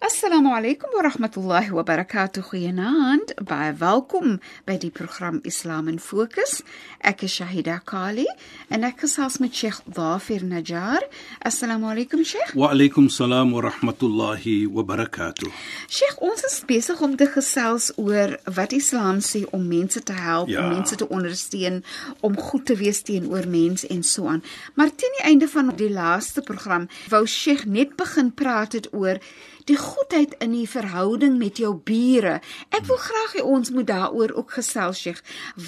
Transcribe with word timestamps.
Assalamu 0.00 0.50
alaykum 0.54 0.92
wa 0.94 1.02
rahmatullahi 1.02 1.70
wa 1.72 1.82
barakatuh. 1.82 2.42
Goeienaand. 2.48 3.32
Baie 3.44 3.72
welkom 3.74 4.38
by 4.64 4.76
die 4.78 4.90
program 4.94 5.40
Islam 5.44 5.88
in 5.90 5.98
Fokus. 5.98 6.62
Ek 7.02 7.24
is 7.26 7.34
Shahida 7.34 7.80
Kali 7.84 8.26
en 8.70 8.86
ek 8.86 9.00
gesels 9.02 9.40
met 9.42 9.50
Sheikh 9.58 9.80
Dafir 9.90 10.44
Najjar. 10.46 11.02
Assalamu 11.44 11.90
alaykum 11.90 12.22
Sheikh. 12.24 12.54
Wa 12.54 12.70
alaykum 12.76 13.08
salaam 13.10 13.50
wa 13.56 13.64
rahmatullahi 13.66 14.68
wa 14.70 14.84
barakatuh. 14.86 15.50
Sheikh, 15.90 16.22
ons 16.22 16.46
is 16.46 16.60
besig 16.70 17.02
om 17.02 17.16
te 17.18 17.26
gesels 17.34 17.90
oor 17.98 18.36
wat 18.54 18.72
Islam 18.78 19.18
sê 19.18 19.42
om 19.50 19.66
mense 19.66 19.98
te 20.06 20.14
help, 20.14 20.46
Ja. 20.48 20.62
om 20.62 20.76
mense 20.78 20.94
te 20.94 21.08
ondersteun, 21.10 21.82
om 22.22 22.36
goed 22.38 22.66
te 22.70 22.76
wees 22.78 23.02
teenoor 23.02 23.50
mense 23.50 23.88
en 23.90 24.04
so 24.06 24.28
aan. 24.30 24.44
Maar 24.76 24.94
teen 24.94 25.10
die 25.18 25.26
einde 25.26 25.48
van 25.48 25.74
die 25.74 25.90
laaste 25.90 26.40
program 26.40 26.86
wou 27.10 27.26
Sheikh 27.26 27.66
net 27.66 27.96
begin 27.96 28.30
praat 28.32 28.72
het 28.78 28.92
oor 28.94 29.18
die 29.68 29.76
goedheid 29.76 30.34
in 30.44 30.54
die 30.56 30.68
verhouding 30.68 31.38
met 31.38 31.60
jou 31.60 31.74
bure. 31.76 32.38
Ek 32.72 32.86
wil 32.88 33.00
graag 33.02 33.34
hê 33.36 33.44
ons 33.44 33.72
moet 33.74 33.88
daaroor 33.88 34.32
ook 34.40 34.56
gesels, 34.56 35.02
Sheikh, 35.02 35.20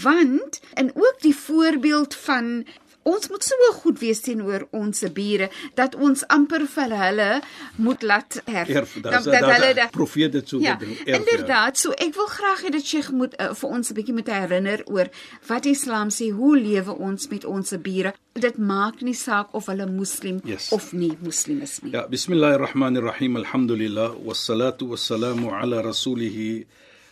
want 0.03 0.61
en 0.81 0.93
ook 0.95 1.20
die 1.25 1.37
voorbeeld 1.37 2.17
van 2.25 2.65
Ons 3.03 3.29
moet 3.31 3.43
so 3.43 3.55
goed 3.81 3.98
wees 3.98 4.20
teenoor 4.20 4.67
ons 4.77 5.05
bure 5.15 5.48
dat 5.75 5.95
ons 5.95 6.20
amper 6.29 6.67
vir 6.69 6.91
hulle 7.01 7.29
moet 7.77 8.03
laat 8.03 8.43
erf. 8.45 8.69
Erf, 8.69 8.93
dat, 9.01 9.12
daar's 9.12 9.25
dat 9.25 9.45
hulle 9.48 9.75
da, 9.75 9.87
profeet 9.95 10.33
dit 10.33 10.48
so 10.48 10.61
Ja, 10.61 10.77
gedink. 10.77 11.01
erf, 11.09 11.19
inderdaad. 11.19 11.78
So 11.78 11.91
ek 11.97 12.15
wil 12.15 12.27
graag 12.28 12.61
hê 12.67 12.71
dat 12.71 12.84
Sheikh 12.84 13.11
moet 13.11 13.34
uh, 13.41 13.55
vir 13.55 13.69
ons 13.71 13.91
'n 13.91 13.95
bietjie 13.95 14.15
moet 14.15 14.28
herinner 14.28 14.83
oor 14.87 15.09
wat 15.48 15.65
Islam 15.67 16.09
sê, 16.11 16.31
hoe 16.31 16.56
lewe 16.61 16.93
ons 16.98 17.28
met 17.31 17.45
ons 17.45 17.73
bure? 17.83 18.12
Dit 18.34 18.59
maak 18.59 19.01
nie 19.03 19.15
saak 19.15 19.55
of 19.55 19.67
hulle 19.67 19.87
moslim 19.87 20.41
Yes. 20.45 20.71
of 20.73 20.93
nie 20.93 21.17
moslim 21.23 21.62
is 21.62 21.81
nie. 21.83 21.93
Ja, 21.93 22.06
bismillahirrahmanirrahim. 22.06 23.37
Alhamdulillah 23.37 24.12
wassalatu 24.25 24.89
wassalamu 24.93 25.51
ala 25.53 25.83
rasulih 25.83 26.67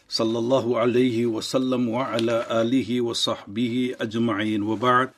sallallahu 0.09 0.77
alayhi 0.77 1.27
wa 1.27 1.41
sallam 1.43 1.89
wa 1.89 2.13
ala 2.13 2.45
alihi 2.49 3.01
wa 3.01 3.13
sahbihi 3.15 3.97
ajma'in 3.99 4.63
wa 4.65 4.77
ba'd. 4.77 5.11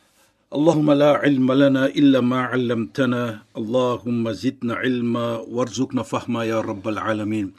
اللهم 0.56 0.92
لا 0.92 1.12
علم 1.24 1.52
لنا 1.52 1.86
إلا 1.86 2.20
ما 2.22 2.42
علمتنا 2.42 3.40
اللهم 3.58 4.32
زدنا 4.32 4.74
علما 4.76 5.38
وارزقنا 5.38 6.04
فهما 6.04 6.44
يا 6.46 6.62
رب 6.62 6.88
العالمين 6.88 7.54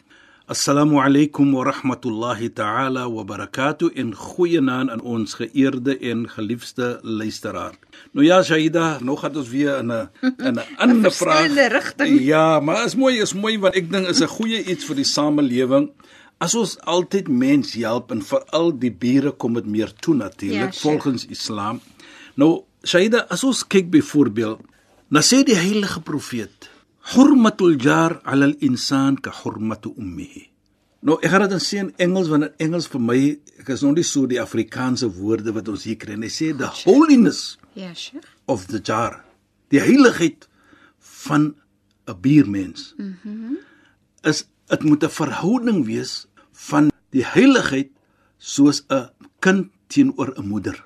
Assalamu 0.49 1.01
alaykum 1.03 1.53
wa 1.55 1.65
rahmatullahi 1.65 2.55
ta'ala 2.55 3.09
wa 3.11 3.25
barakatuh 3.25 3.91
en 3.99 4.15
goeienaand 4.15 4.91
aan 4.95 5.01
ons 5.03 5.35
geëerde 5.35 5.99
en 5.99 6.29
geliefde 6.31 7.01
luisteraar. 7.03 7.75
Nou 8.15 8.23
ja, 8.27 8.39
Shaida, 8.47 8.99
nou 9.03 9.17
gaan 9.19 9.35
ons 9.37 9.49
weer 9.51 9.79
in 9.83 9.91
'n 9.91 10.09
in 10.47 10.55
'n 10.55 10.63
ander 10.79 11.11
vraag. 11.13 11.51
verskillende 11.51 11.69
rigting. 11.79 12.21
Ja, 12.23 12.61
maar 12.61 12.85
is 12.85 12.95
mooi, 12.95 13.19
is 13.21 13.35
mooi 13.35 13.59
want 13.59 13.75
ek 13.75 13.91
dink 13.91 14.07
is 14.07 14.21
'n 14.23 14.29
goeie 14.39 14.63
iets 14.65 14.85
vir 14.85 14.97
die 14.97 15.05
samelewing. 15.17 15.91
As 16.39 16.55
ons 16.55 16.79
altyd 16.81 17.29
mens 17.29 17.75
help 17.75 18.11
en 18.11 18.23
veral 18.23 18.79
die 18.79 18.93
bure 18.93 19.31
kom 19.33 19.55
dit 19.55 19.67
meer 19.67 19.91
toe 20.01 20.15
Ja, 20.15 20.23
natuurlik 20.23 20.73
Sheikh. 20.73 20.83
volgens 20.83 21.27
Islam. 21.27 21.81
Nou, 22.35 22.63
Shaida, 22.84 23.28
as 23.30 23.44
ons 23.44 23.62
kyk 23.68 23.92
byvoorbeeld, 23.94 24.62
dan 25.12 25.22
sê 25.26 25.44
die 25.46 25.58
heilige 25.58 26.02
profeet 26.02 26.70
Hurmatul 27.14 27.76
jar 27.82 28.22
'ala 28.24 28.46
al-insan 28.46 29.16
ka 29.18 29.32
hurmatu 29.44 29.94
ummihi. 29.98 30.48
Nou 31.02 31.18
ek 31.22 31.32
gaan 31.32 31.42
dit 31.42 31.50
dan 31.50 31.60
sê 31.60 31.78
in 31.80 31.94
Engels 31.98 32.28
want 32.30 32.44
in 32.44 32.54
Engels 32.60 32.88
vir 32.88 33.02
my 33.02 33.40
ek 33.60 33.70
is 33.70 33.82
nog 33.82 33.96
nie 33.96 34.04
so 34.04 34.28
die 34.28 34.40
Afrikaanse 34.42 35.10
woorde 35.10 35.52
wat 35.54 35.68
ons 35.68 35.84
hier 35.84 35.98
kry 35.98 36.16
nie. 36.16 36.30
Hy 36.30 36.34
sê 36.34 36.58
the 36.58 36.68
holiness 36.86 37.58
Ja, 37.76 37.94
Sheikh. 37.94 38.24
of 38.48 38.68
the 38.68 38.80
jar. 38.84 39.24
Die 39.70 39.80
heiligheid 39.80 40.48
van 41.00 41.56
'n 42.08 42.16
buurmens. 42.22 42.94
Mhm. 42.98 43.18
Mm 43.26 43.58
is 44.24 44.46
dit 44.70 44.84
moet 44.84 45.04
'n 45.04 45.10
verhouding 45.10 45.86
wees 45.86 46.28
van 46.52 46.92
die 47.12 47.26
heiligheid 47.26 47.90
soos 48.38 48.84
'n 48.90 49.10
kind 49.40 49.72
teenoor 49.88 50.34
'n 50.38 50.48
moeder. 50.48 50.78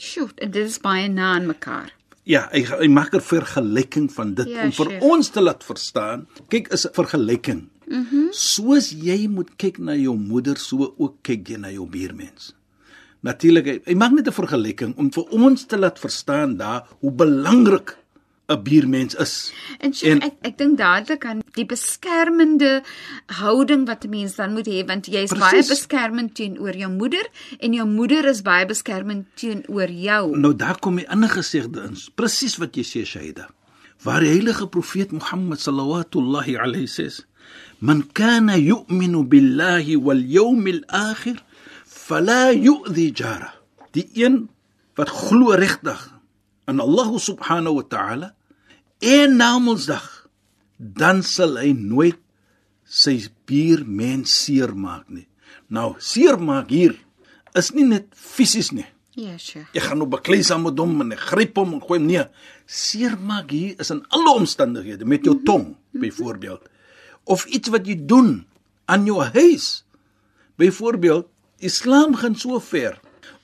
Sjoe, 0.00 0.28
en 0.40 0.50
dit 0.50 0.66
is 0.66 0.78
baie 0.82 1.08
na 1.12 1.34
aan 1.36 1.46
mekaar. 1.50 1.92
Ja, 2.28 2.46
hy 2.52 2.62
hy 2.64 2.88
maak 2.88 3.14
'n 3.14 3.20
vergelyking 3.20 4.08
van 4.12 4.34
dit 4.34 4.48
Ja, 4.48 4.64
om 4.64 4.72
vir 4.72 4.86
Sheikh. 4.86 5.02
ons 5.02 5.28
te 5.30 5.40
laat 5.40 5.64
verstaan. 5.64 6.26
Kyk, 6.48 6.68
is 6.72 6.86
'n 6.86 6.92
vergelyking. 6.94 7.68
Mhm. 7.86 8.16
Mm 8.16 8.28
Soos 8.32 8.90
jy 8.90 9.26
moet 9.28 9.56
kyk 9.56 9.78
na 9.78 9.94
jou 9.94 10.16
moeder, 10.16 10.56
so 10.56 10.94
ook 10.98 11.16
kyk 11.22 11.48
jy 11.48 11.56
na 11.58 11.68
jou 11.70 11.86
buurmens. 11.86 12.54
Natuurlik, 13.22 13.66
hy, 13.66 13.80
hy 13.84 13.94
maak 13.94 14.12
net 14.12 14.28
'n 14.28 14.32
vergelyking 14.32 14.96
om 14.96 15.10
vir 15.10 15.24
ons 15.30 15.64
te 15.66 15.76
laat 15.76 15.98
verstaan 15.98 16.56
daar 16.56 16.86
hoe 17.00 17.10
belangrik 17.12 17.96
'n 18.50 18.62
buurmens 18.62 19.14
is. 19.14 19.52
En, 19.78 19.94
Sheikh, 19.94 20.10
En- 20.12 20.22
ek 20.22 20.34
ek 20.42 20.58
dink 20.58 20.78
dadelik 20.78 21.24
aan 21.24 21.42
die 21.54 21.66
beskermende 21.66 22.82
houding 23.26 23.86
wat 23.86 24.04
'n 24.04 24.10
mens 24.10 24.34
dan 24.34 24.52
moet 24.52 24.66
hê 24.66 24.84
want 24.86 25.06
jy 25.06 25.22
is 25.22 25.30
baie 25.30 25.50
Presies. 25.50 25.68
beskermend 25.68 26.34
teenoor 26.34 26.74
jou 26.76 26.90
moeder 26.90 27.26
en 27.58 27.72
jou 27.72 27.86
moeder 27.86 28.24
is 28.24 28.42
baie 28.42 28.66
beskermend 28.66 29.26
teenoor 29.34 29.90
jou. 29.90 30.36
Nou 30.38 30.54
daar 30.56 30.78
kom 30.78 30.96
die 30.96 31.08
ander 31.08 31.28
gesegde 31.30 31.82
in, 31.82 31.96
presies 32.14 32.56
wat 32.56 32.74
jy 32.76 32.82
sê 32.82 33.04
Shaida. 33.06 33.48
Waar 34.02 34.20
die 34.20 34.28
heilige 34.28 34.66
profeet 34.66 35.12
Mohammed 35.12 35.60
sallallahu 35.60 36.56
alayhi 36.58 36.86
sê: 36.88 37.24
"Man 37.78 38.06
kana 38.12 38.56
yu'minu 38.56 39.24
billahi 39.28 39.96
wal 39.96 40.22
yawmil 40.22 40.82
akhir 40.88 41.42
fala 41.86 42.50
yu'dhi 42.52 43.12
jara." 43.14 43.54
Die 43.92 44.08
een 44.14 44.48
wat 44.96 45.08
glo 45.08 45.54
regtig 45.54 46.10
aan 46.64 46.80
Allah 46.80 47.18
subhanahu 47.18 47.74
wa 47.74 47.82
ta'ala 47.82 48.34
en 49.00 49.36
na 49.36 49.58
Mondsdag, 49.58 50.06
dan 50.76 51.22
sal 51.24 51.56
hy 51.60 51.72
nooit 51.76 52.20
sy 52.84 53.16
buurmens 53.48 54.32
seermaak 54.44 55.08
nie. 55.08 55.26
Nou, 55.70 55.94
seermaak 56.02 56.70
hier 56.72 56.96
is 57.56 57.70
nie 57.74 57.86
net 57.88 58.10
fisies 58.14 58.72
nie. 58.74 58.86
Ja, 59.18 59.34
Sheikh. 59.38 59.68
Jy 59.74 59.82
gaan 59.84 60.00
nou 60.00 60.08
baklei 60.10 60.40
saam 60.46 60.64
met 60.68 60.78
hom 60.78 61.00
en 61.02 61.14
gryp 61.18 61.58
hom 61.58 61.74
en 61.76 61.82
gooi 61.82 61.98
hom 61.98 62.08
neer. 62.08 62.28
Seermaak 62.70 63.50
hier 63.54 63.80
is 63.82 63.90
in 63.94 64.04
alle 64.14 64.36
omstandighede 64.38 65.08
met 65.08 65.26
jou 65.26 65.36
tong 65.46 65.74
byvoorbeeld 65.98 66.68
of 67.30 67.44
iets 67.46 67.70
wat 67.70 67.86
jy 67.86 67.96
doen 68.10 68.40
aan 68.90 69.04
jou 69.06 69.20
huis. 69.22 69.84
Byvoorbeeld, 70.58 71.28
Islam 71.62 72.16
gaan 72.18 72.34
so 72.38 72.58
ver 72.62 72.98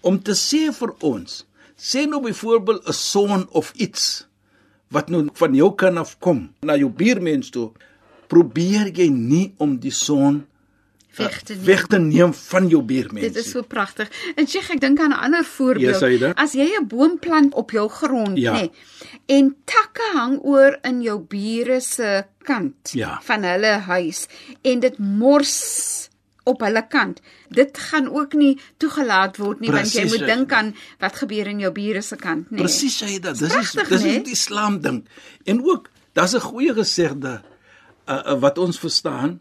om 0.07 0.19
te 0.23 0.35
sê 0.39 0.69
vir 0.75 0.93
ons, 1.05 1.43
sê 1.77 2.07
nou 2.09 2.23
byvoorbeeld 2.25 2.87
'n 2.89 2.93
son 2.93 3.47
of 3.51 3.73
iets 3.75 4.27
wat 4.91 5.09
nou 5.11 5.29
van 5.35 5.55
jou 5.55 5.75
kan 5.75 5.99
afkom 5.99 6.51
na 6.63 6.77
jou 6.77 6.91
buurmens 6.91 7.51
toe, 7.51 7.71
probeer 8.29 8.91
jy 8.95 9.09
nie 9.09 9.55
om 9.59 9.79
die 9.79 9.91
son 9.95 10.47
Weg 11.17 11.43
te 11.43 11.55
neem. 11.55 11.65
weg 11.65 11.87
te 11.87 11.99
neem 11.99 12.33
van 12.35 12.67
jou 12.69 12.83
buurmens. 12.83 13.25
Dit 13.33 13.37
is 13.37 13.51
so 13.51 13.63
pragtig. 13.63 14.11
En 14.37 14.47
Sheikh, 14.47 14.71
ek 14.75 14.81
dink 14.81 15.01
aan 15.01 15.11
'n 15.11 15.23
ander 15.25 15.45
voorbeeld. 15.45 15.97
Saida. 15.97 16.33
As 16.37 16.53
jy 16.53 16.77
'n 16.81 16.87
boom 16.87 17.19
plant 17.19 17.55
op 17.55 17.71
jou 17.71 17.89
grond, 17.89 18.37
Ja. 18.39 18.53
nê, 18.55 18.71
en 19.27 19.57
takke 19.65 20.03
hang 20.13 20.39
oor 20.43 20.79
in 20.83 21.01
jou 21.03 21.19
bure 21.21 21.81
se 21.81 22.25
kant 22.43 22.91
Ja. 22.93 23.21
van 23.23 23.43
hulle 23.43 23.79
huis 23.81 24.27
en 24.63 24.81
dit 24.81 24.99
mors 24.99 26.11
op 26.47 26.63
hulle 26.63 26.83
kant. 26.89 27.21
Dit 27.51 27.79
gaan 27.91 28.07
ook 28.15 28.37
nie 28.39 28.55
toegelaat 28.83 29.37
word 29.43 29.61
nie 29.61 29.71
want 29.75 29.93
jy 29.93 30.05
moet 30.07 30.23
ja. 30.23 30.27
dink 30.31 30.53
aan 30.55 30.73
wat 31.03 31.19
gebeur 31.23 31.51
in 31.51 31.61
jou 31.65 31.73
bure 31.75 32.03
se 32.07 32.17
kant, 32.17 32.51
nê. 32.51 32.63
Presies 32.63 33.01
jy 33.03 33.19
dit. 33.19 33.39
Dis 33.39 33.55
is 33.55 33.73
dis 33.73 33.91
is 33.99 34.05
né? 34.07 34.23
die 34.29 34.33
Islam 34.37 34.81
ding. 34.81 35.03
En 35.45 35.63
ook, 35.65 35.91
daar's 36.15 36.35
'n 36.35 36.41
goeie 36.47 36.75
gesegde 36.75 37.43
uh, 38.09 38.15
uh, 38.27 38.39
wat 38.41 38.59
ons 38.59 38.79
verstaan 38.79 39.41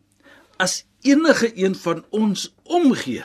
as 0.57 0.85
enige 1.01 1.51
een 1.55 1.75
van 1.75 2.03
ons 2.09 2.53
omgee 2.63 3.23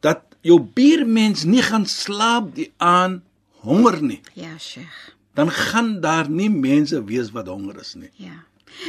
dat 0.00 0.22
jou 0.40 0.60
buurmens 0.60 1.44
nie 1.44 1.62
gaan 1.62 1.86
slaap 1.86 2.54
die 2.54 2.72
aan 2.76 3.22
honger 3.62 4.02
nie, 4.02 4.20
Ja, 4.34 4.58
Sheikh. 4.58 5.14
dan 5.34 5.50
gaan 5.50 6.00
daar 6.00 6.30
nie 6.30 6.50
mense 6.50 7.04
wees 7.04 7.30
wat 7.30 7.46
honger 7.46 7.80
is 7.80 7.94
nie. 7.94 8.10
Ja. 8.14 8.44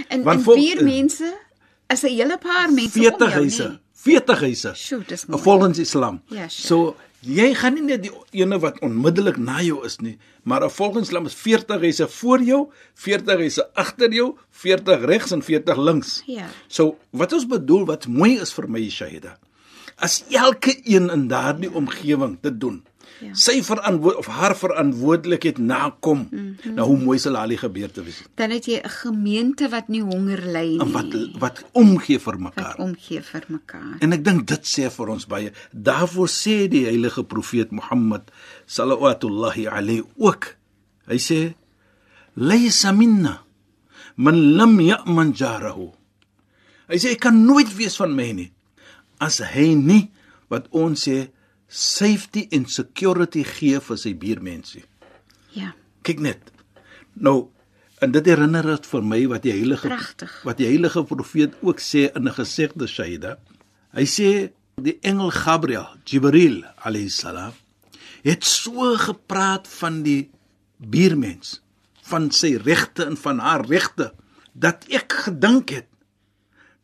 En 0.07 0.23
Want 0.23 0.37
en 0.37 0.43
vol- 0.43 0.55
buurmense 0.55 1.37
is 1.89 2.03
'n 2.03 2.07
hele 2.09 2.37
paar 2.37 2.71
mense 2.71 2.99
om 2.99 3.03
40 3.05 3.17
jou, 3.17 3.29
huise. 3.31 3.67
nee. 3.67 3.79
40 4.03 4.39
huise. 4.39 4.71
Sjoe, 4.75 5.03
dis 5.07 5.25
mooi. 5.25 5.41
Volgens 5.41 5.79
Islam. 5.79 6.21
Ja, 6.27 6.47
sure. 6.47 6.67
So 6.67 6.95
jy 7.21 7.53
gaan 7.55 7.73
nie 7.73 7.83
net 7.83 8.01
die 8.03 8.11
ene 8.31 8.59
wat 8.59 8.79
onmiddellik 8.83 9.37
na 9.37 9.61
jou 9.61 9.85
is 9.85 9.97
nie, 9.99 10.17
maar 10.43 10.69
volgens 10.71 11.07
Islam 11.07 11.25
is 11.25 11.33
40 11.33 11.79
huise 11.79 12.07
voor 12.07 12.41
jou, 12.41 12.69
40 12.93 13.37
huise 13.37 13.63
agter 13.73 14.11
jou, 14.11 14.35
40 14.51 15.05
regs 15.05 15.31
en 15.31 15.41
40 15.41 15.77
links. 15.77 16.23
Ja. 16.25 16.47
So 16.67 16.97
wat 17.11 17.33
ons 17.33 17.47
bedoel 17.47 17.85
wat 17.85 18.07
mooi 18.07 18.39
is 18.41 18.51
vir 18.53 18.67
my 18.69 18.89
Shahida. 18.89 19.37
As 19.95 20.23
elke 20.29 20.75
een 20.83 21.09
in 21.09 21.27
daardie 21.27 21.71
omgewing 21.73 22.37
dit 22.41 22.59
doen. 22.59 22.83
Ja. 23.21 23.33
Sy 23.37 23.61
verantwoord 23.63 24.17
of 24.21 24.27
haar 24.27 24.55
verantwoordelikheid 24.57 25.57
nakom. 25.57 26.27
Mm. 26.31 26.55
-hmm. 26.61 26.73
Nou 26.73 26.87
hoe 26.87 26.97
mooi 26.97 27.19
sal 27.19 27.37
al 27.37 27.47
die 27.47 27.57
gebeurte 27.57 28.03
wees. 28.03 28.21
Dan 28.35 28.49
het 28.49 28.65
jy 28.65 28.81
'n 28.83 28.89
gemeente 28.89 29.69
wat 29.69 29.87
nie 29.87 30.01
honger 30.01 30.41
ly 30.45 30.67
nie. 30.67 30.79
En 30.79 30.91
wat 30.91 31.13
wat 31.39 31.63
omgee 31.71 32.19
vir 32.19 32.33
wat 32.33 32.41
mekaar. 32.41 32.77
omgee 32.77 33.21
vir 33.21 33.43
mekaar. 33.47 33.95
En 33.99 34.13
ek 34.13 34.23
dink 34.23 34.47
dit 34.47 34.63
sê 34.65 34.89
vir 34.91 35.07
ons 35.09 35.27
baie. 35.27 35.51
Daarvoor 35.71 36.27
sê 36.27 36.67
die 36.67 36.85
heilige 36.85 37.23
profeet 37.23 37.71
Mohammed 37.71 38.31
sallallahu 38.65 39.67
alayhi 39.67 40.03
ook. 40.15 40.55
Hy 41.07 41.17
sê: 41.17 41.53
"Laysa 42.33 42.91
minna 42.91 43.43
man 44.15 44.55
lam 44.55 44.79
ya'man 44.79 45.31
jarahu." 45.33 45.91
Hy 46.87 46.97
sê 46.97 47.09
hy 47.09 47.15
kan 47.15 47.45
nooit 47.45 47.75
wees 47.75 47.95
van 47.95 48.15
my 48.15 48.31
nie 48.31 48.51
as 49.23 49.39
hy 49.53 49.73
nie 49.77 50.09
wat 50.51 50.67
ons 50.75 51.07
sê 51.07 51.29
safety 51.73 52.47
and 52.53 52.69
security 52.69 53.41
gee 53.43 53.79
vir 53.81 53.97
sy 53.97 54.13
buurmense. 54.13 54.83
Ja. 55.57 55.71
Kyk 56.05 56.21
net. 56.21 56.51
Nou 57.17 57.49
en 58.03 58.11
dit 58.13 58.25
herinner 58.27 58.67
dit 58.67 58.87
vir 58.91 59.05
my 59.07 59.19
wat 59.31 59.45
die 59.45 59.53
heilige 59.55 59.87
Pragtig. 59.87 60.33
wat 60.45 60.59
die 60.59 60.67
heilige 60.67 61.03
profeet 61.07 61.55
ook 61.61 61.79
sê 61.79 62.11
in 62.13 62.27
'n 62.27 62.35
gesegde 62.35 62.87
Shaida. 62.87 63.37
Hy 63.93 64.05
sê 64.05 64.51
die 64.81 64.97
engel 65.01 65.31
Gabriel, 65.31 65.87
Jibril 66.05 66.63
alayhi 66.83 67.09
salam, 67.09 67.53
het 68.23 68.43
so 68.43 68.95
gepraat 68.97 69.67
van 69.67 70.03
die 70.03 70.29
buurmens, 70.77 71.61
van 72.03 72.31
sy 72.31 72.55
regte 72.55 73.05
en 73.05 73.17
van 73.17 73.39
haar 73.39 73.65
regte 73.65 74.13
dat 74.53 74.85
ek 74.89 75.13
gedink 75.25 75.69
het 75.69 75.87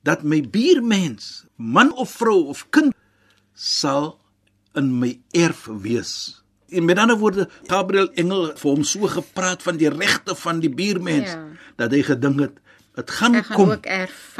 dat 0.03 0.23
my 0.23 0.41
buurmens, 0.41 1.45
man 1.55 1.93
of 1.93 2.11
vrou 2.11 2.47
of 2.47 2.65
kind 2.69 2.95
sal 3.53 4.19
in 4.79 4.91
my 5.01 5.11
erf 5.35 5.67
wees. 5.83 6.13
En 6.69 6.85
met 6.85 6.97
ander 7.01 7.17
woorde, 7.17 7.47
Gabriel 7.67 8.09
engel 8.21 8.51
vir 8.55 8.69
hom 8.69 8.83
so 8.85 9.09
gepraat 9.09 9.63
van 9.65 9.77
die 9.81 9.89
regte 9.89 10.35
van 10.37 10.59
die 10.63 10.69
buurmens 10.69 11.31
Ja. 11.31 11.47
dat 11.81 11.91
hy 11.95 12.01
gedink 12.05 12.39
het 12.45 12.59
dit 12.99 13.11
gaan, 13.11 13.35
gaan 13.43 13.55
kom. 13.55 13.69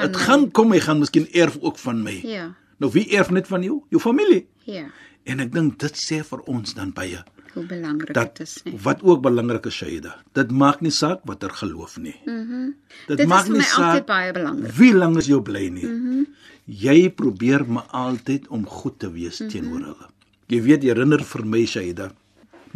Dit 0.04 0.18
gaan 0.18 0.52
kom, 0.52 0.72
hy 0.76 0.80
gaan 0.84 1.00
miskien 1.00 1.28
erf 1.34 1.58
ook 1.62 1.78
van 1.80 2.04
my. 2.04 2.20
Ja. 2.24 2.50
Nou 2.80 2.92
wie 2.94 3.08
erf 3.18 3.30
net 3.34 3.48
van 3.48 3.64
jou? 3.64 3.82
Jou 3.90 4.02
familie. 4.02 4.48
Ja. 4.68 4.86
En 5.24 5.40
ek 5.44 5.52
dink 5.54 5.80
dit 5.80 6.00
sê 6.00 6.22
vir 6.26 6.42
ons 6.50 6.74
dan 6.78 6.94
baie 6.96 7.24
Hoe 7.54 7.66
belangrik 7.66 8.14
dit 8.14 8.40
is, 8.46 8.52
nee. 8.64 8.78
wat 8.84 9.02
ook 9.02 9.24
belangrik 9.26 9.66
is 9.66 9.74
Shaida. 9.82 10.12
Dit 10.38 10.52
maak 10.52 10.84
nie 10.86 10.92
saak 10.94 11.24
watter 11.26 11.50
geloof 11.50 11.98
nie. 11.98 12.16
Mhm. 12.26 12.36
Mm 12.36 12.76
dit, 13.08 13.18
Dit 13.18 13.28
maak 13.28 13.48
nie 13.50 13.62
saak 13.66 14.06
baie 14.06 14.32
belangrik. 14.34 14.72
wie 14.78 14.94
lank 14.94 15.18
is 15.18 15.26
jou 15.32 15.42
bly 15.42 15.68
nie. 15.70 15.86
Mhm. 15.86 16.14
Mm 16.20 16.28
jy 16.70 17.10
probeer 17.10 17.64
maar 17.66 17.88
altyd 17.98 18.48
om 18.54 18.66
goed 18.68 19.00
te 19.00 19.10
wees 19.12 19.40
mm 19.40 19.48
-hmm. 19.48 19.50
teenoor 19.50 19.80
hulle. 19.80 20.08
Jy 20.50 20.62
weet 20.66 20.84
jy 20.84 20.94
herinner 20.94 21.22
vir 21.24 21.46
my 21.46 21.64
Shaida. 21.70 22.10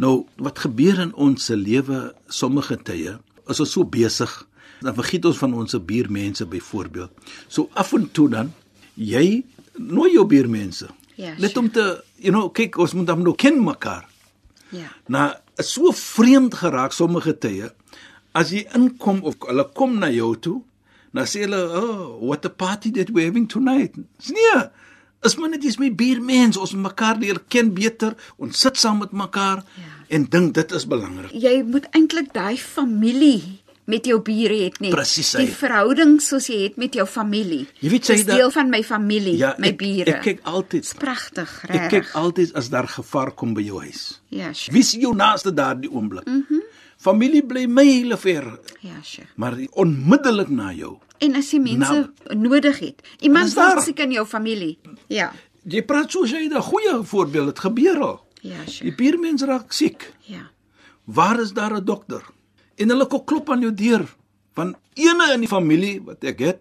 Nou 0.02 0.24
wat 0.42 0.62
gebeur 0.64 1.00
in 1.02 1.14
ons 1.14 1.44
se 1.50 1.56
lewe 1.58 2.12
sommige 2.28 2.76
tye 2.86 3.18
is 3.50 3.60
ons 3.60 3.72
so 3.76 3.84
besig 3.84 4.30
dan 4.84 4.94
vergeet 4.96 5.24
ons 5.28 5.38
van 5.38 5.54
ons 5.54 5.76
buurmense 5.86 6.44
byvoorbeeld. 6.50 7.10
So 7.48 7.70
af 7.74 7.92
en 7.96 8.08
toe 8.12 8.28
dan 8.32 8.52
jy 8.94 9.44
nooi 9.78 10.12
jou 10.14 10.26
buurmense. 10.28 10.88
Ja, 11.16 11.34
Net 11.38 11.54
sure. 11.54 11.60
om 11.62 11.70
te 11.70 11.84
you 12.18 12.32
know 12.34 12.50
kyk 12.50 12.78
ons 12.78 12.94
moet 12.94 13.06
dan 13.06 13.22
nou 13.22 13.34
ken 13.38 13.60
mekaar. 13.64 14.06
Ja. 14.74 14.90
Nou, 15.06 15.30
is 15.58 15.70
so 15.72 15.92
vreemd 15.94 16.54
geraak 16.58 16.92
sommige 16.92 17.36
tye 17.38 17.70
as 18.34 18.50
jy 18.50 18.64
inkom 18.74 19.22
of 19.22 19.36
hulle 19.46 19.64
kom 19.78 19.98
na 20.02 20.08
jou 20.10 20.32
toe, 20.42 20.56
dan 21.14 21.26
sê 21.30 21.44
hulle, 21.46 21.60
"Oh, 21.78 22.18
what 22.26 22.44
a 22.44 22.50
party 22.50 22.90
that 22.90 23.10
we're 23.10 23.26
having 23.26 23.46
tonight." 23.48 23.94
Dis 24.18 24.30
nee. 24.34 24.64
Is 25.24 25.36
maar 25.40 25.48
net 25.54 25.62
jy's 25.64 25.78
my 25.80 25.88
buurmens, 25.94 26.56
ons 26.60 26.74
moet 26.76 26.90
mekaar 26.90 27.16
leer 27.22 27.38
ken 27.48 27.70
beter, 27.74 28.12
ons 28.36 28.58
sit 28.60 28.76
saam 28.76 28.98
met 29.00 29.12
mekaar 29.16 29.62
Ja. 29.76 29.90
en 30.08 30.24
dink 30.30 30.54
dit 30.54 30.72
is 30.72 30.84
belangrik. 30.86 31.32
Jy 31.32 31.62
moet 31.64 31.86
eintlik 31.96 32.32
daai 32.34 32.56
familie 32.58 33.60
met 33.86 34.04
jou 34.08 34.18
bure 34.24 34.54
het 34.64 34.78
nie. 34.80 34.90
Presies, 34.90 35.32
Die 35.36 35.46
verhouding 35.48 36.20
soos 36.20 36.46
jy 36.48 36.62
het 36.62 36.76
met 36.76 36.94
jou 36.94 37.06
familie. 37.06 37.66
Jy 37.80 37.90
weet, 37.90 38.04
sy 38.06 38.16
dat- 38.24 38.36
deel 38.36 38.50
van 38.50 38.70
my 38.70 38.82
familie, 38.82 39.36
Ja, 39.36 39.54
my 39.58 39.68
ek, 39.68 39.78
bure. 39.78 40.14
ek 40.14 40.22
kyk 40.22 40.40
altyd. 40.44 40.94
Pragtig, 40.98 41.64
Ek 41.68 41.90
kyk 41.90 42.12
altyd 42.14 42.52
as 42.54 42.68
daar 42.70 42.88
gevaar 42.88 43.30
kom 43.34 43.54
by 43.54 43.60
jou 43.62 43.80
huis. 43.80 44.20
Ja, 44.28 44.52
sure. 44.52 44.72
Wie 44.72 44.80
is 44.82 44.92
jou 44.92 45.14
naaste 45.14 45.52
daardie 45.54 45.90
oomblik? 45.90 46.24
Mhm. 46.26 46.44
Mm 46.50 46.60
Familie 46.96 47.42
bly 47.46 47.66
myle 47.66 48.16
ver, 48.16 48.58
Ja, 48.80 49.02
sure. 49.02 49.26
maar 49.36 49.56
onmiddellik 49.72 50.48
na 50.48 50.72
jou. 50.72 50.98
En 51.18 51.34
as 51.36 51.50
jy 51.50 51.58
mense 51.60 51.92
Nou. 52.26 52.36
nodig 52.38 52.78
het. 52.78 53.02
Iemand 53.20 53.54
daar. 53.54 53.82
siek 53.82 53.98
in 53.98 54.10
jou 54.12 54.26
familie. 54.26 54.78
Ja. 55.08 55.32
Jy 55.66 55.82
praat 55.82 56.10
soos 56.10 56.30
jy 56.30 56.48
'n 56.48 56.60
goeie 56.60 57.02
voorbeeld, 57.04 57.46
dit 57.46 57.58
gebeur 57.58 57.98
al. 58.00 58.26
Ja, 58.42 58.64
Die 58.64 58.72
sure. 58.74 58.94
buurmens 58.94 59.42
raak 59.42 59.72
siek. 59.72 60.12
Ja. 60.20 60.50
Waar 61.04 61.40
is 61.40 61.52
daar 61.52 61.74
'n 61.76 61.84
dokter? 61.84 62.22
En 62.76 62.88
hulle 62.88 63.06
kom 63.06 63.24
klop 63.24 63.50
aan 63.50 63.60
jou 63.60 63.74
deur. 63.74 64.14
Van 64.54 64.76
ene 64.94 65.32
in 65.34 65.40
die 65.40 65.48
familie 65.48 66.00
wat 66.02 66.24
ek 66.24 66.38
het, 66.38 66.60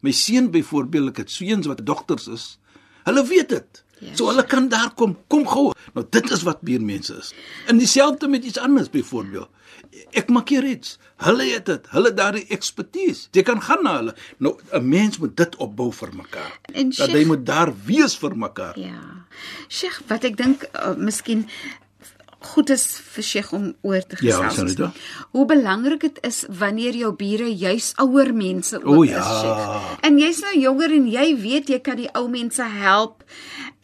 my 0.00 0.10
seun 0.12 0.50
byvoorbeeld, 0.50 1.08
ek 1.08 1.16
het 1.16 1.30
seuns 1.30 1.66
wat 1.66 1.86
dokters 1.86 2.28
is. 2.28 2.58
Hulle 3.04 3.24
weet 3.26 3.48
dit. 3.48 3.83
Ja, 4.04 4.14
so 4.18 4.26
hulle 4.28 4.44
kan 4.44 4.68
daar 4.68 4.90
kom, 4.94 5.16
kom 5.32 5.46
gou. 5.48 5.72
Nou 5.94 6.06
dit 6.10 6.30
is 6.30 6.42
wat 6.44 6.60
buurmense 6.60 7.14
is. 7.18 7.32
En 7.66 7.78
dieselfde 7.78 8.28
met 8.28 8.44
iets 8.44 8.58
anders 8.58 8.90
byvoorbeeld. 8.90 9.48
Ek 10.10 10.28
maak 10.28 10.48
hier 10.50 10.64
iets. 10.66 10.96
Hulle 11.22 11.44
het 11.52 11.66
dit. 11.66 11.86
Hulle 11.94 12.10
daardie 12.14 12.44
ekspertise. 12.52 13.28
Jy 13.32 13.42
kan 13.46 13.60
gaan 13.62 13.82
na 13.86 13.96
hulle. 13.96 14.14
Nou 14.38 14.56
'n 14.72 14.88
mens 14.88 15.18
moet 15.18 15.36
dit 15.36 15.56
opbou 15.56 15.92
vir 15.92 16.10
mekaar. 16.14 16.58
En 16.72 16.88
dat 16.88 16.94
Sheikh- 16.98 17.12
hy 17.14 17.24
moet 17.24 17.46
daar 17.46 17.72
wees 17.86 18.16
vir 18.16 18.36
mekaar. 18.36 18.78
Ja. 18.78 19.24
Sheikh, 19.68 20.00
wat 20.08 20.24
ek 20.24 20.36
dink 20.36 20.68
uh, 20.74 20.94
miskien 20.96 21.46
goed 22.44 22.70
is 22.70 22.82
vir 23.14 23.24
Sheikh 23.24 23.52
om 23.52 23.70
oor 23.82 24.02
te 24.06 24.16
Ja, 24.20 24.36
gesels. 24.36 24.54
Sanita. 24.74 24.92
Hoe 25.32 25.46
belangrik 25.46 26.00
dit 26.00 26.18
is 26.22 26.44
wanneer 26.48 26.94
jou 26.94 27.14
bure 27.16 27.48
juis 27.56 27.92
ouer 27.96 28.34
mense 28.34 28.76
ook 28.82 28.96
O, 28.96 29.02
is, 29.02 29.10
ja. 29.10 29.22
Sheikh. 29.40 29.98
En 30.00 30.18
jy's 30.18 30.40
nou 30.40 30.58
jonger 30.60 30.90
en 30.92 31.06
jy 31.08 31.36
weet 31.40 31.68
jy 31.68 31.78
kan 31.80 31.96
die 31.96 32.10
ou 32.14 32.28
mense 32.28 32.62
help. 32.62 33.24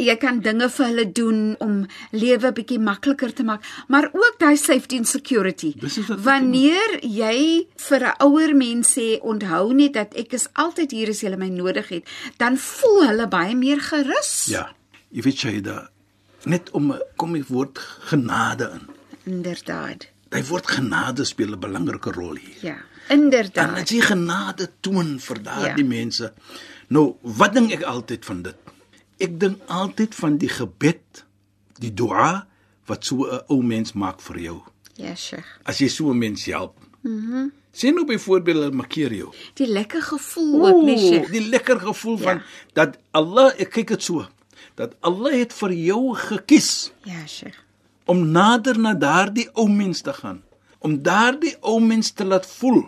Jy 0.01 0.15
kan 0.17 0.39
dinge 0.41 0.69
vir 0.73 0.87
hulle 0.87 1.05
doen 1.13 1.41
om 1.61 1.75
lewe 2.17 2.51
bietjie 2.57 2.79
makliker 2.81 3.33
te 3.37 3.45
maak, 3.45 3.65
maar 3.93 4.09
ook 4.13 4.39
daai 4.41 4.57
safety 4.57 4.97
and 5.03 5.09
security. 5.09 5.75
Wanneer 6.25 6.99
jy 7.05 7.67
vir 7.77 8.01
'n 8.09 8.15
ouer 8.25 8.55
mens 8.57 8.95
sê 8.97 9.19
onthou 9.21 9.73
net 9.75 9.93
dat 9.95 10.15
ek 10.17 10.33
is 10.33 10.49
altyd 10.55 10.91
hier 10.91 11.09
as 11.11 11.21
jy 11.23 11.37
my 11.37 11.49
nodig 11.49 11.89
het, 11.89 12.05
dan 12.39 12.57
voel 12.57 13.07
hulle 13.09 13.27
baie 13.29 13.55
meer 13.55 13.81
gerus. 13.81 14.47
Ja. 14.49 14.71
Jy 15.13 15.23
weet 15.23 15.41
jy 15.41 15.61
da 15.61 15.89
net 16.47 16.71
om 16.71 16.95
kom 17.17 17.33
die 17.33 17.45
woord 17.49 17.79
genade 18.09 18.71
in. 18.73 18.89
Inderdaad. 19.33 20.07
Hy 20.33 20.43
woord 20.49 20.67
genade 20.67 21.25
speel 21.25 21.53
'n 21.53 21.61
belangrike 21.61 22.11
rol 22.13 22.37
hier. 22.37 22.57
Ja, 22.63 22.77
Dan 23.09 23.19
inderdaad. 23.21 23.83
as 23.83 23.91
jy 23.91 24.01
genade 24.01 24.69
toon 24.81 25.19
vir 25.19 25.43
daardie 25.43 25.85
Ja. 25.85 25.89
mense. 25.89 26.33
Nou, 26.89 27.17
wat 27.23 27.53
dink 27.55 27.73
ek 27.73 27.83
altyd 27.83 28.25
van 28.25 28.43
dit? 28.43 28.55
Ek 29.21 29.39
dink 29.41 29.61
altyd 29.69 30.15
van 30.15 30.37
die 30.41 30.49
gebed, 30.49 31.25
die 31.81 31.93
dua 31.95 32.47
wat 32.89 33.05
so 33.05 33.27
'n 33.27 33.41
ou 33.49 33.63
mens 33.63 33.93
maak 33.93 34.21
vir 34.21 34.39
jou. 34.39 34.61
Ja, 34.97 35.15
Sheikh. 35.15 35.47
As 35.65 35.79
jy 35.79 35.89
so 35.89 36.11
'n 36.11 36.19
mens 36.19 36.45
help. 36.47 36.77
Mhm. 37.03 37.13
Mm 37.35 37.53
Sien 37.73 37.95
nou 37.95 38.05
byvoorbeeld 38.05 38.57
hulle 38.57 38.71
markeer 38.73 39.13
jou. 39.15 39.33
Die 39.55 39.67
lekker 39.67 40.03
gevoel 40.03 40.67
ook, 40.67 40.83
nee, 40.85 40.99
Sheikh. 40.99 41.31
die 41.31 41.49
lekker 41.49 41.81
gevoel 41.81 42.17
Ja. 42.19 42.23
van 42.23 42.43
dat 42.73 42.99
Allah, 43.13 43.53
ek 43.61 43.71
kyk 43.71 43.87
dit 43.89 44.03
so, 44.03 44.27
dat 44.75 44.97
Allah 45.01 45.33
het 45.39 45.53
vir 45.53 45.73
jou 45.73 46.15
gekies. 46.17 46.91
Ja, 47.05 47.27
Sheikh. 47.27 47.57
om 48.07 48.31
nader 48.31 48.79
na 48.79 48.95
daardie 48.95 49.49
ou 49.55 49.69
mens 49.69 50.01
te 50.03 50.13
gaan, 50.13 50.43
om 50.81 51.03
daardie 51.03 51.55
ou 51.63 51.81
mens 51.81 52.11
te 52.11 52.25
laat 52.25 52.47
voel, 52.47 52.85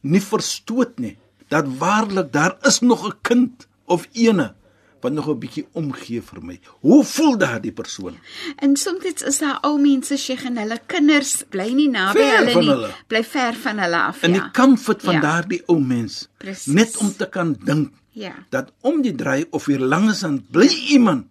nie 0.00 0.20
verstoot 0.20 0.98
nie, 0.98 1.18
dat 1.48 1.66
waarlik 1.78 2.32
daar 2.32 2.56
is 2.62 2.80
nog 2.80 3.06
'n 3.06 3.18
kind 3.22 3.66
of 3.84 4.08
ene 4.12 4.54
wat 5.02 5.12
nog 5.12 5.28
'n 5.28 5.38
bietjie 5.38 5.66
omgee 5.72 6.22
vir 6.22 6.42
my. 6.44 6.60
Hoe 6.80 7.04
voel 7.04 7.36
daardie 7.38 7.72
persoon? 7.72 8.16
En 8.56 8.76
soms 8.76 9.22
is 9.22 9.38
daar 9.38 9.58
ou 9.62 9.78
mense, 9.80 10.16
Sheikh, 10.16 10.44
en 10.44 10.56
hulle 10.56 10.80
kinders 10.86 11.42
bly 11.50 11.72
nie 11.72 11.88
naby 11.88 12.20
hulle 12.20 12.54
nie. 12.60 12.68
hulle. 12.68 12.90
Bly 13.08 13.24
ver 13.24 13.54
van 13.54 13.78
hulle 13.78 13.96
af, 13.96 14.22
In 14.22 14.34
ja. 14.34 14.40
die 14.40 14.50
comfort 14.50 15.02
van 15.02 15.14
Ja. 15.14 15.20
daardie 15.20 15.62
ou 15.66 15.80
mens, 15.80 16.28
Presies. 16.38 16.66
net 16.74 16.96
om 16.96 17.12
te 17.16 17.26
kan 17.28 17.56
dink 17.64 17.92
Ja. 18.12 18.34
dat 18.50 18.72
om 18.80 19.02
die 19.02 19.14
draai 19.14 19.46
of 19.50 19.66
hier 19.66 19.78
langs 19.80 20.24
aan 20.24 20.46
bly 20.50 20.66
iemand 20.88 21.26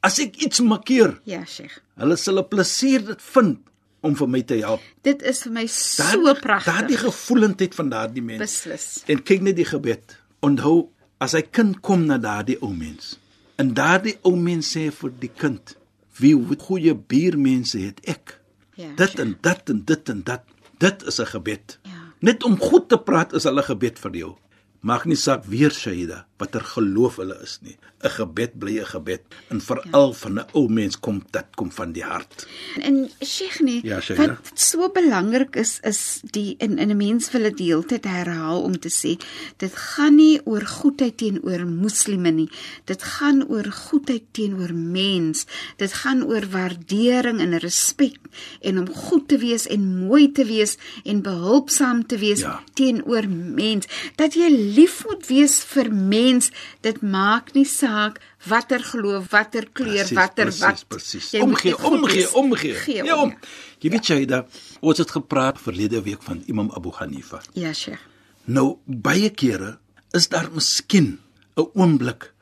as 0.00 0.18
ek 0.18 0.36
iets 0.36 0.60
markeer, 0.60 1.20
Ja, 1.24 1.44
Sheikh. 1.44 1.78
hulle 1.96 2.16
sal 2.16 2.38
'n 2.38 2.48
plesier 2.48 3.04
dit 3.06 3.22
vind 3.22 3.58
om 4.02 4.16
vir 4.16 4.28
my 4.28 4.42
te 4.42 4.54
help. 4.54 4.80
Dit 5.02 5.22
is 5.22 5.42
vir 5.42 5.52
my 5.52 5.66
so 5.66 6.02
Daardie- 6.02 6.40
pragtig. 6.40 6.72
Daardie 6.74 6.96
gevoelendheid 6.96 7.74
van 7.74 7.88
daardie 7.88 8.22
mens. 8.22 8.38
beslis. 8.38 9.02
En 9.06 9.22
kyk 9.22 9.40
net 9.40 9.56
die 9.56 9.64
gebed. 9.64 10.16
Onthou 10.40 10.88
as 11.24 11.34
hy 11.36 11.42
kind 11.56 11.80
kom 11.84 12.04
na 12.08 12.18
daardie 12.20 12.58
ou 12.60 12.72
mens. 12.76 13.14
En 13.60 13.72
daardie 13.76 14.18
ou 14.26 14.36
mens 14.36 14.68
sê 14.76 14.90
vir 14.92 15.12
die 15.20 15.32
kind: 15.42 15.76
"Wie 16.20 16.34
goeie 16.66 16.94
buurmense 16.94 17.78
het 17.78 18.00
ek?" 18.04 18.40
Ja. 18.76 18.90
dit 18.96 19.10
Sheikh. 19.10 19.20
en 19.20 19.36
dit 19.40 19.70
en 19.70 19.84
dit 19.84 20.08
en 20.08 20.22
dat. 20.22 20.42
Dit 20.78 21.02
is 21.02 21.20
'n 21.20 21.26
gebed. 21.26 21.78
Ja. 21.82 21.90
Net 22.18 22.44
om 22.44 22.58
goed 22.58 22.88
te 22.88 22.98
praat 22.98 23.32
is 23.32 23.44
hulle 23.44 23.62
gebed 23.62 23.98
vir 23.98 24.10
jou. 24.16 24.36
Maak 24.80 25.04
nie 25.04 25.16
saak 25.16 25.44
weer 25.44 25.70
Shaida 25.70 26.26
watter 26.44 26.64
geloof 26.76 27.16
hulle 27.22 27.40
is 27.42 27.58
nie. 27.64 27.76
'n 28.04 28.10
Gebed 28.10 28.52
bly 28.60 28.74
'n 28.80 28.84
gebed 28.86 29.22
en 29.48 29.60
veral 29.64 30.08
ja. 30.12 30.18
van 30.22 30.32
'n 30.38 30.46
ou 30.52 30.68
mens 30.68 30.98
kom 31.00 31.22
dit 31.32 31.46
kom 31.56 31.70
van 31.72 31.92
die 31.96 32.04
hart. 32.04 32.46
En 32.80 33.08
Sheikh 33.24 33.60
nee, 33.64 33.80
Ja, 33.82 34.00
Sheikh, 34.00 34.18
wat 34.20 34.28
ja. 34.28 34.38
so 34.54 34.88
belangrik 34.92 35.56
is 35.56 35.78
is 35.82 36.20
die 36.30 36.54
in 36.58 36.76
in 36.78 36.90
'n 36.90 36.96
mens 36.96 37.30
wil 37.32 37.42
dit 37.42 37.58
heeltyd 37.58 38.04
herhaal 38.04 38.62
om 38.62 38.78
te 38.78 38.90
sê 38.92 39.16
dit 39.56 39.72
gaan 39.76 40.14
nie 40.16 40.40
oor 40.44 40.60
goedheid 40.66 41.16
teenoor 41.16 41.64
moslime 41.66 42.30
nie. 42.30 42.50
Dit 42.84 43.02
gaan 43.02 43.48
oor 43.48 43.64
goedheid 43.64 44.22
teenoor 44.32 44.74
mens. 44.74 45.46
Dit 45.76 45.92
gaan 45.92 46.22
oor 46.24 46.44
waardering 46.50 47.40
en 47.40 47.58
respek 47.58 48.16
en 48.60 48.78
om 48.78 48.88
goed 48.94 49.28
te 49.28 49.38
wees 49.38 49.66
en 49.66 50.06
mooi 50.06 50.32
te 50.32 50.44
wees 50.44 50.76
en 51.04 51.22
behulpsaam 51.22 52.06
te 52.06 52.18
wees 52.18 52.40
Ja. 52.40 52.60
teenoor 52.74 53.28
mens. 53.28 53.86
Dat 54.16 54.34
jy 54.34 54.48
lief 54.50 55.04
moet 55.06 55.26
wees 55.26 55.62
vir 55.64 55.92
mens, 56.34 56.50
dit 56.84 56.98
maak 57.02 57.52
nie 57.54 57.64
saak 57.68 58.18
watter 58.50 58.82
geloof, 58.82 59.30
watter 59.32 59.68
kleur, 59.72 60.08
watter 60.14 60.50
wat. 60.60 60.84
presies. 60.88 61.30
Jy 61.34 61.40
moet 61.44 61.48
Omgee, 61.54 61.76
omgee, 61.90 62.26
omgee. 62.34 62.74
Gee 62.84 63.04
Ja, 63.04 63.16
om, 63.22 63.30
om. 63.30 63.36
Jy 63.84 63.90
weet 63.94 64.04
Shaida, 64.08 64.42
ons 64.80 64.98
het 64.98 65.10
gepraat 65.14 65.58
verlede 65.60 66.02
week 66.02 66.22
van 66.22 66.42
Imam 66.50 66.70
Abu 66.74 66.90
Hanifa. 66.98 67.40
Ja, 67.54 67.72
Sheikh. 67.72 68.00
Nou 68.44 68.76
baie 68.84 69.30
kere 69.30 69.78
is 70.12 70.28
daar 70.28 70.50
miskien 70.52 71.18
'n 71.56 71.68
oomblik 71.74 72.32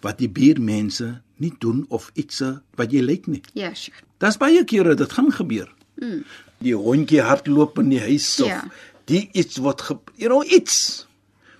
wat 0.00 0.18
die 0.18 0.28
buurmense 0.28 1.20
nie 1.36 1.52
doen 1.58 1.84
of 1.88 2.10
iets 2.14 2.42
wat 2.76 2.92
jy 2.92 3.00
lyk 3.02 3.26
nie. 3.26 3.40
Ja, 3.54 3.74
Sheikh. 3.74 4.02
Daar's 4.18 4.36
baie 4.36 4.64
kere 4.64 4.94
dit 4.94 5.12
gaan 5.12 5.32
gebeur. 5.32 5.68
Mm. 5.96 6.24
Die 6.58 6.74
hondjie 6.74 7.20
hardloop 7.22 7.78
in 7.78 7.88
die 7.88 8.00
huis 8.00 8.40
of 8.40 8.46
Ja. 8.48 8.64
die 9.04 9.28
iets 9.32 9.56
wat 9.56 9.82
you 10.16 10.28
know 10.30 10.44
iets. 10.52 11.06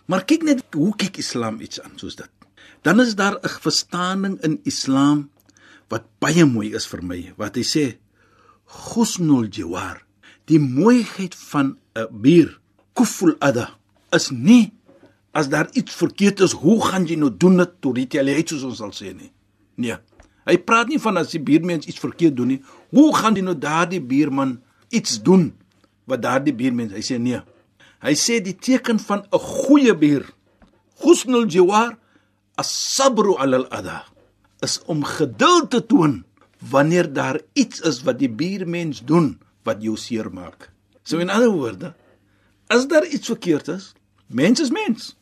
Maar 0.09 0.25
kyk 0.25 0.45
net 0.49 0.65
hoe 0.73 0.95
kyk 0.97 1.21
Islam 1.21 1.61
iets 1.61 1.81
aan 1.85 1.99
soos 2.01 2.17
dit. 2.17 2.31
Dan 2.87 3.01
is 3.05 3.15
daar 3.15 3.37
'n 3.37 3.61
verstaaning 3.61 4.41
in 4.41 4.61
Islam 4.65 5.31
wat 5.89 6.05
baie 6.19 6.45
mooi 6.45 6.73
is 6.75 6.87
vir 6.87 7.03
my 7.03 7.33
wat 7.37 7.57
hy 7.57 7.63
sê 7.63 7.85
husnul 8.65 9.49
jiwar. 9.49 10.05
Die 10.45 10.59
mooiheid 10.59 11.35
van 11.35 11.77
'n 11.95 12.09
bier 12.11 12.61
kuful 12.95 13.37
ada 13.39 13.77
is 14.13 14.31
nie 14.31 14.73
as 15.33 15.49
daar 15.49 15.69
iets 15.73 15.95
verkeerd 15.95 16.41
is 16.41 16.53
hoe 16.53 16.85
gaan 16.85 17.07
jy 17.07 17.17
nou 17.17 17.31
doen 17.37 17.57
dit 17.57 17.71
tot 17.81 17.97
retaliate 17.97 18.49
soos 18.49 18.65
ons 18.65 18.79
sal 18.79 18.93
sê 18.93 19.15
nie? 19.15 19.33
Nee. 19.75 19.97
Hy 20.47 20.57
praat 20.59 20.89
nie 20.89 20.99
van 20.99 21.17
as 21.17 21.31
die 21.31 21.43
buurmens 21.43 21.87
iets 21.87 21.99
verkeerd 21.99 22.37
doen 22.37 22.47
nie. 22.47 22.63
Hoe 22.91 23.15
gaan 23.17 23.35
jy 23.35 23.43
nou 23.43 23.59
daardie 23.59 24.01
buurman 24.01 24.63
iets 24.89 25.23
doen 25.23 25.53
wat 26.05 26.23
daardie 26.23 26.55
buurmens 26.55 26.93
hy 26.93 27.01
sê 27.01 27.19
nee 27.21 27.43
hy 28.05 28.15
sê 28.15 28.41
die 28.43 28.57
teken 28.57 28.99
van 28.99 29.27
'n 29.33 29.39
goeie 29.39 29.95
buur 29.95 30.25
husnul 31.03 31.47
jiwar 31.47 31.99
as-sabru 32.57 33.37
'ala 33.39 33.57
al-adha 33.57 34.05
is 34.61 34.83
om 34.87 35.05
geduld 35.05 35.71
te 35.71 35.87
toon 35.87 36.25
wanneer 36.59 37.13
daar 37.13 37.41
iets 37.53 37.81
is 37.81 38.03
wat 38.03 38.19
die 38.19 38.31
buurmens 38.31 39.05
doen 39.05 39.39
wat 39.63 39.83
jou 39.83 39.97
seermaak. 39.97 40.71
So 41.03 41.19
in 41.19 41.31
ander 41.31 41.51
woorde, 41.51 41.95
as 42.67 42.89
daar 42.89 43.07
iets 43.07 43.31
verkeerd 43.31 43.69
is, 43.69 43.93
mens 44.27 44.61
is 44.61 44.71
mens. 44.71 45.17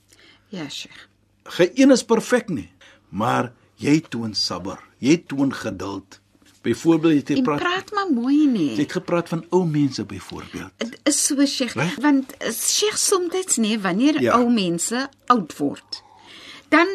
Ja, 0.49 0.68
Sheikh. 0.68 1.09
Geen 1.45 1.90
is 1.90 2.04
perfek 2.04 2.49
nie, 2.49 2.71
maar 3.09 3.52
jy 3.78 4.00
toon 4.00 4.35
sabber, 4.35 4.80
jy 4.99 5.16
toon 5.28 5.52
geduld. 5.54 6.21
Byvoorbeeld 6.66 7.28
jy 7.28 7.37
En 7.38 7.46
praat 7.46 7.62
praat 7.62 7.92
maar 7.94 8.08
mooi 8.11 8.37
jy 8.40 8.49
nie. 8.50 8.76
het 8.80 8.92
gepraat 8.99 9.28
van 9.30 9.44
ou 9.54 9.62
mense 9.66 10.04
byvoorbeeld. 10.04 10.73
Dit 10.82 10.99
is 11.04 11.20
so 11.26 11.46
Sheikh, 11.46 11.75
Reg? 11.78 11.94
want 12.02 12.35
Sheikh 12.52 12.96
soms 12.99 13.56
nee, 13.56 13.78
wanneer 13.78 14.20
ja. 14.20 14.38
ou 14.38 14.50
mense 14.50 15.08
oud 15.26 15.56
word, 15.56 16.02
dan 16.68 16.87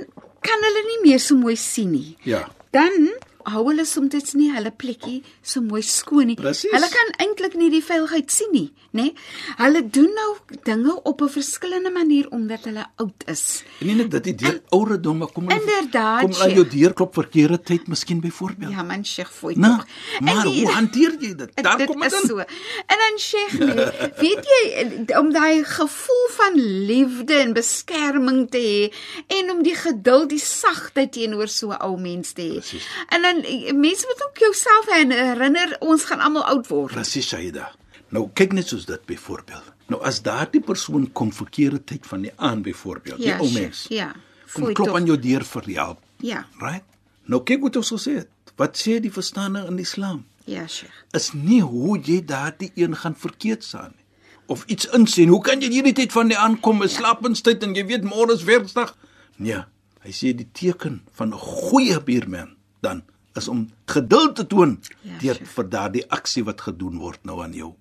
kan 0.41 0.65
hulle 0.67 0.83
nie 0.87 0.99
meer 1.09 1.19
so 1.19 1.35
mooi 1.37 1.55
sien 1.55 1.91
nie. 1.91 2.17
Ja. 2.27 2.47
Dan 2.71 3.11
hou 3.45 3.67
hulle 3.69 3.85
soms 3.85 4.33
nie 4.33 4.51
hulle 4.51 4.71
plekkie 4.71 5.23
so 5.41 5.61
mooi 5.61 5.81
skoon 5.81 6.27
nie. 6.27 6.35
Presies. 6.35 6.71
Hulle 6.71 6.89
kan 6.89 7.13
eintlik 7.27 7.55
nie 7.55 7.69
die 7.69 7.83
veiligheid 7.83 8.31
sien 8.31 8.49
nie, 8.51 8.71
nê? 8.93 9.13
Hulle 9.57 9.81
doen 9.89 10.09
nou 10.13 10.35
dinge 10.63 11.03
op 11.03 11.21
'n 11.21 11.29
verskillende 11.29 11.91
manier 11.91 12.27
omdat 12.31 12.65
hulle 12.65 12.85
oud 12.97 13.23
is. 13.27 13.63
En 13.79 13.87
nie 13.87 13.95
net 13.95 14.11
dit 14.11 14.23
die 14.23 14.35
deur 14.35 14.61
ouderdom 14.69 15.17
maar 15.17 15.31
kom 15.31 15.49
Inderdaad, 15.49 16.21
kom 16.21 16.33
aan 16.41 16.53
jou 16.53 16.67
deur 16.67 16.93
klop 16.93 17.13
verkeerde 17.13 17.61
tyd 17.61 17.87
miskien 17.87 18.19
byvoorbeeld. 18.21 18.71
Ja, 18.71 18.83
man 18.83 19.05
Sheikh 19.05 19.29
Nou, 19.41 19.75
tog. 19.77 19.85
En 20.19 20.23
maar 20.23 20.43
die- 20.43 20.63
hoe 20.65 20.71
hanteer 20.73 21.15
jy 21.19 21.35
dit? 21.35 21.49
Daar 21.63 21.77
dit 21.77 21.87
kom 21.87 21.99
dit 21.99 22.11
in. 22.13 22.27
so. 22.27 22.37
En 22.37 22.97
dan 23.03 23.17
Sheikh, 23.19 23.53
nee, 23.59 23.85
weet 24.17 24.45
jy 24.45 25.17
om 25.17 25.31
daai 25.33 25.63
gevoel 25.63 26.27
van 26.29 26.53
liefde 26.85 27.33
en 27.33 27.53
beskerming 27.53 28.49
te 28.49 28.57
hê 28.57 28.93
en 29.37 29.51
om 29.51 29.63
die 29.63 29.75
geduld, 29.75 30.29
die 30.29 30.39
sagtheid 30.39 31.11
teenoor 31.11 31.47
so 31.47 31.69
'n 31.71 31.81
ou 31.81 31.97
mens 31.99 32.31
te 32.33 32.41
hê. 32.41 32.59
Presies. 32.59 32.85
En 33.31 33.41
dan 33.41 33.51
eh, 33.51 33.73
mense 33.73 34.05
moet 34.07 34.23
ook 34.27 34.37
jouself 34.37 34.85
herinner 34.91 35.75
ons 35.79 36.03
gaan 36.03 36.19
almal 36.19 36.43
oud 36.43 36.67
word. 36.67 36.93
Presies 36.93 37.27
Shaida. 37.27 37.71
Nou 38.11 38.27
kyk 38.35 38.51
net 38.57 38.67
soos 38.67 38.85
dit 38.85 39.05
byvoorbeeld. 39.07 39.71
Nou 39.91 40.01
as 40.07 40.19
daardie 40.25 40.61
persoon 40.63 41.07
kom 41.15 41.31
verkeerde 41.33 41.79
tyd 41.83 42.07
van 42.07 42.25
die 42.27 42.33
aand 42.35 42.65
byvoorbeeld, 42.67 43.21
die 43.23 43.37
ou 43.37 43.47
mens. 43.53 43.85
Ja. 43.89 44.11
Kom 44.51 44.73
klop 44.73 44.91
tog. 44.91 44.97
aan 44.99 45.07
jou 45.07 45.17
deur 45.19 45.45
vir 45.47 45.69
help. 45.75 46.03
Ja. 46.19 46.43
Right? 46.59 46.83
Nou 47.31 47.39
kyk 47.47 47.63
wat 47.63 47.79
ons 47.79 47.93
gesê 47.95 48.17
het. 48.19 48.53
Wat 48.59 48.75
sê 48.77 48.99
die 48.99 49.13
verstaaning 49.13 49.69
in 49.71 49.79
Islam? 49.79 50.25
Ja, 50.45 50.65
Sheikh. 50.67 50.95
Is 51.15 51.31
nie 51.33 51.61
hoe 51.63 51.99
jy 51.99 52.19
daardie 52.25 52.71
een 52.75 52.95
gaan 52.97 53.15
verkeerd 53.15 53.63
staan 53.63 53.93
nie. 53.95 54.05
Of 54.51 54.65
iets 54.67 54.89
insien. 54.91 55.29
Hoe 55.31 55.41
kan 55.43 55.61
jy 55.63 55.69
hierdie 55.71 55.95
tyd 55.95 56.11
van 56.11 56.27
die 56.27 56.37
aand 56.37 56.59
kom, 56.59 56.83
'n 56.83 56.89
slaapenstyd 56.89 57.63
en 57.63 57.75
jy 57.75 57.85
weet 57.85 58.03
môre 58.03 58.35
is 58.35 58.43
Woensdag? 58.43 58.97
Nee, 59.37 59.63
hy 60.03 60.11
sê 60.11 60.35
die 60.35 60.49
teken 60.51 61.01
van 61.15 61.31
'n 61.31 61.39
goeie 61.39 62.01
buurman 62.03 62.57
dan 62.81 63.03
is 63.33 63.47
om 63.47 63.69
geduld 63.85 64.35
te 64.35 64.47
toon 64.47 64.79
Ja, 65.01 65.17
deur 65.19 65.35
sure. 65.35 65.45
vir 65.45 65.69
daardie 65.69 66.05
aksie 66.09 66.43
wat 66.43 66.61
gedoen 66.61 66.97
word 66.97 67.19
nou 67.23 67.41
aan 67.43 67.53
jou. 67.53 67.73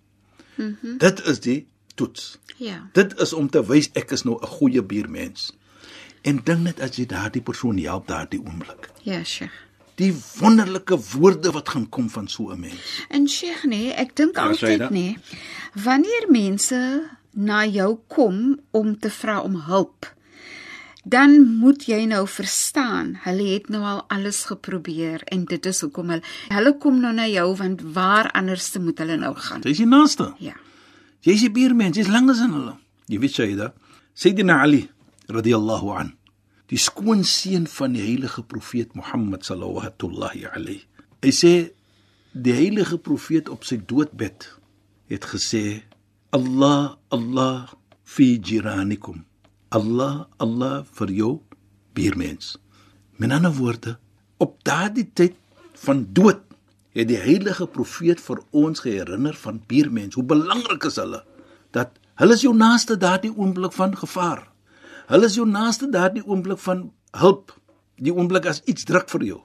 Mm 0.57 0.77
-hmm. 0.81 0.99
Dit 0.99 1.27
is 1.27 1.41
die 1.41 1.67
toets. 1.95 2.39
Ja. 2.57 2.89
Dit 2.93 3.19
is 3.21 3.33
om 3.33 3.51
te 3.51 3.67
wys 3.67 3.91
ek 3.93 4.11
is 4.11 4.23
nou 4.23 4.39
'n 4.43 4.47
goeie 4.47 4.83
buurmens. 4.83 5.53
En 6.23 6.41
dink 6.45 6.61
net 6.61 6.81
as 6.81 6.97
jy 6.97 7.07
daardie 7.07 7.43
persoon 7.43 7.79
help 7.79 8.07
daardie 8.07 8.41
oomblik. 8.45 8.91
Ja, 9.03 9.25
Sheikh. 9.25 9.53
Die 9.95 10.15
wonderlike 10.39 10.99
woorde 10.99 11.51
wat 11.51 11.69
gaan 11.69 11.89
kom 11.89 12.11
van 12.11 12.29
so 12.29 12.51
'n 12.53 12.61
mens. 12.61 13.05
En 13.09 13.29
Sheikh 13.29 13.65
nee, 13.65 13.93
ek 13.93 14.17
dink 14.17 14.37
Ja, 14.37 14.49
altyd 14.49 14.91
nee, 14.91 15.19
wanneer 15.75 16.27
mense 16.29 17.09
na 17.31 17.67
jou 17.67 17.99
kom 18.07 18.61
om 18.71 18.99
te 18.99 19.11
vra 19.11 19.41
om 19.41 19.57
hulp, 19.61 20.15
dan 21.05 21.57
moet 21.61 21.87
jy 21.89 22.05
nou 22.05 22.27
verstaan, 22.29 23.15
hulle 23.25 23.47
het 23.55 23.71
nou 23.73 23.81
al 23.89 24.03
alles 24.13 24.45
geprobeer 24.51 25.23
en 25.33 25.47
dit 25.49 25.67
is 25.67 25.81
hoekom 25.81 26.13
hulle 26.13 26.23
hulle 26.53 26.75
kom 26.83 27.01
nou 27.01 27.13
na 27.17 27.27
jou 27.31 27.47
want 27.57 27.83
waar 27.97 28.31
anders 28.37 28.69
moet 28.79 28.99
hulle 29.01 29.17
nou 29.17 29.35
gaan? 29.35 29.65
Jy 29.65 29.71
is 29.71 29.83
die 29.83 29.89
naaste. 29.89 30.31
Ja. 30.39 30.57
Jy 31.25 31.37
is 31.37 31.45
die 31.49 31.53
buurmens, 31.53 31.97
jy's 31.97 32.13
langer 32.13 32.37
as 32.37 32.45
hulle. 32.45 32.77
Jy 33.09 33.19
weet 33.21 33.37
Shaida, 33.37 33.73
Sayyidina 34.15 34.61
Ali 34.65 34.85
radhiyallahu 35.31 35.93
an, 35.97 36.15
die 36.71 36.79
skoonseun 36.79 37.67
van 37.67 37.97
die 37.97 38.05
heilige 38.05 38.43
profeet 38.43 38.95
Mohammed 38.95 39.45
sallallahu 39.45 39.93
alayhi. 40.53 40.85
Hy 41.21 41.33
sê 41.33 41.55
die 42.33 42.55
heilige 42.55 42.99
profeet 42.99 43.49
op 43.49 43.65
sy 43.65 43.81
doodbed 43.83 44.47
het 45.11 45.27
gesê 45.27 45.83
Allah 46.31 46.97
Allah 47.11 47.73
fi 48.05 48.39
jiranikum. 48.39 49.25
Allah 49.71 50.27
Allah 50.43 50.83
vir 50.99 51.11
jou 51.15 51.33
buurmens. 51.95 52.57
Met 53.17 53.31
ander 53.31 53.53
woorde, 53.55 53.99
op 54.43 54.57
daardie 54.67 55.07
tyd 55.15 55.37
van 55.85 56.07
dood 56.13 56.43
het 56.97 57.07
die 57.07 57.21
heilige 57.23 57.69
profeet 57.71 58.19
vir 58.21 58.41
ons 58.51 58.83
herinner 58.83 59.37
van 59.45 59.61
buurmens. 59.71 60.17
Hoe 60.19 60.27
belangrik 60.27 60.89
is 60.89 60.99
hulle? 60.99 61.23
Dat 61.71 61.95
hulle 62.19 62.35
is 62.35 62.43
jou 62.43 62.55
naaste 62.57 62.97
daardie 62.99 63.31
oomblik 63.31 63.77
van 63.77 63.95
gevaar. 63.97 64.43
Hulle 65.07 65.31
is 65.31 65.39
jou 65.39 65.47
naaste 65.47 65.87
daardie 65.91 66.27
oomblik 66.27 66.59
van 66.67 66.89
hulp. 67.23 67.55
Die 68.03 68.15
oomblik 68.15 68.51
as 68.51 68.63
iets 68.67 68.85
druk 68.89 69.07
vir 69.15 69.27
jou. 69.29 69.41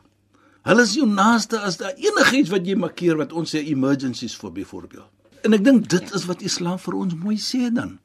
Hulle 0.66 0.82
is 0.82 0.96
jou 0.98 1.06
naaste 1.06 1.60
as 1.62 1.78
daar 1.78 1.94
enigiets 2.02 2.50
wat 2.50 2.66
jy 2.66 2.74
markeer 2.82 3.20
wat 3.22 3.34
ons 3.34 3.54
sê 3.54 3.62
emergencies 3.62 4.34
vir 4.42 4.58
byvoorbeeld. 4.58 5.12
En 5.46 5.54
ek 5.54 5.62
dink 5.62 5.90
dit 5.94 6.14
is 6.18 6.26
wat 6.26 6.42
Islam 6.42 6.80
vir 6.82 6.98
ons 6.98 7.14
mooi 7.14 7.38
sê 7.38 7.70
dan. 7.70 8.00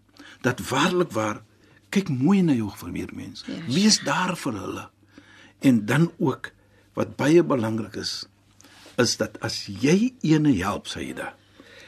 Dat 0.45 0.61
waarlik 0.69 1.15
waar 1.17 1.41
kyk 1.90 2.09
mooi 2.09 2.42
na 2.42 2.54
jou 2.54 2.70
vermeermens. 2.76 3.44
Ja, 3.47 3.59
Wees 3.68 4.00
daar 4.06 4.37
vir 4.37 4.56
hulle. 4.59 4.88
En 5.61 5.85
dan 5.87 6.11
ook 6.18 6.52
wat 6.99 7.16
baie 7.16 7.42
belangrik 7.44 7.97
is 8.00 8.25
is 9.00 9.16
dat 9.16 9.38
as 9.40 9.64
jy 9.66 10.12
ene 10.26 10.52
help 10.61 10.88
Saida. 10.90 11.35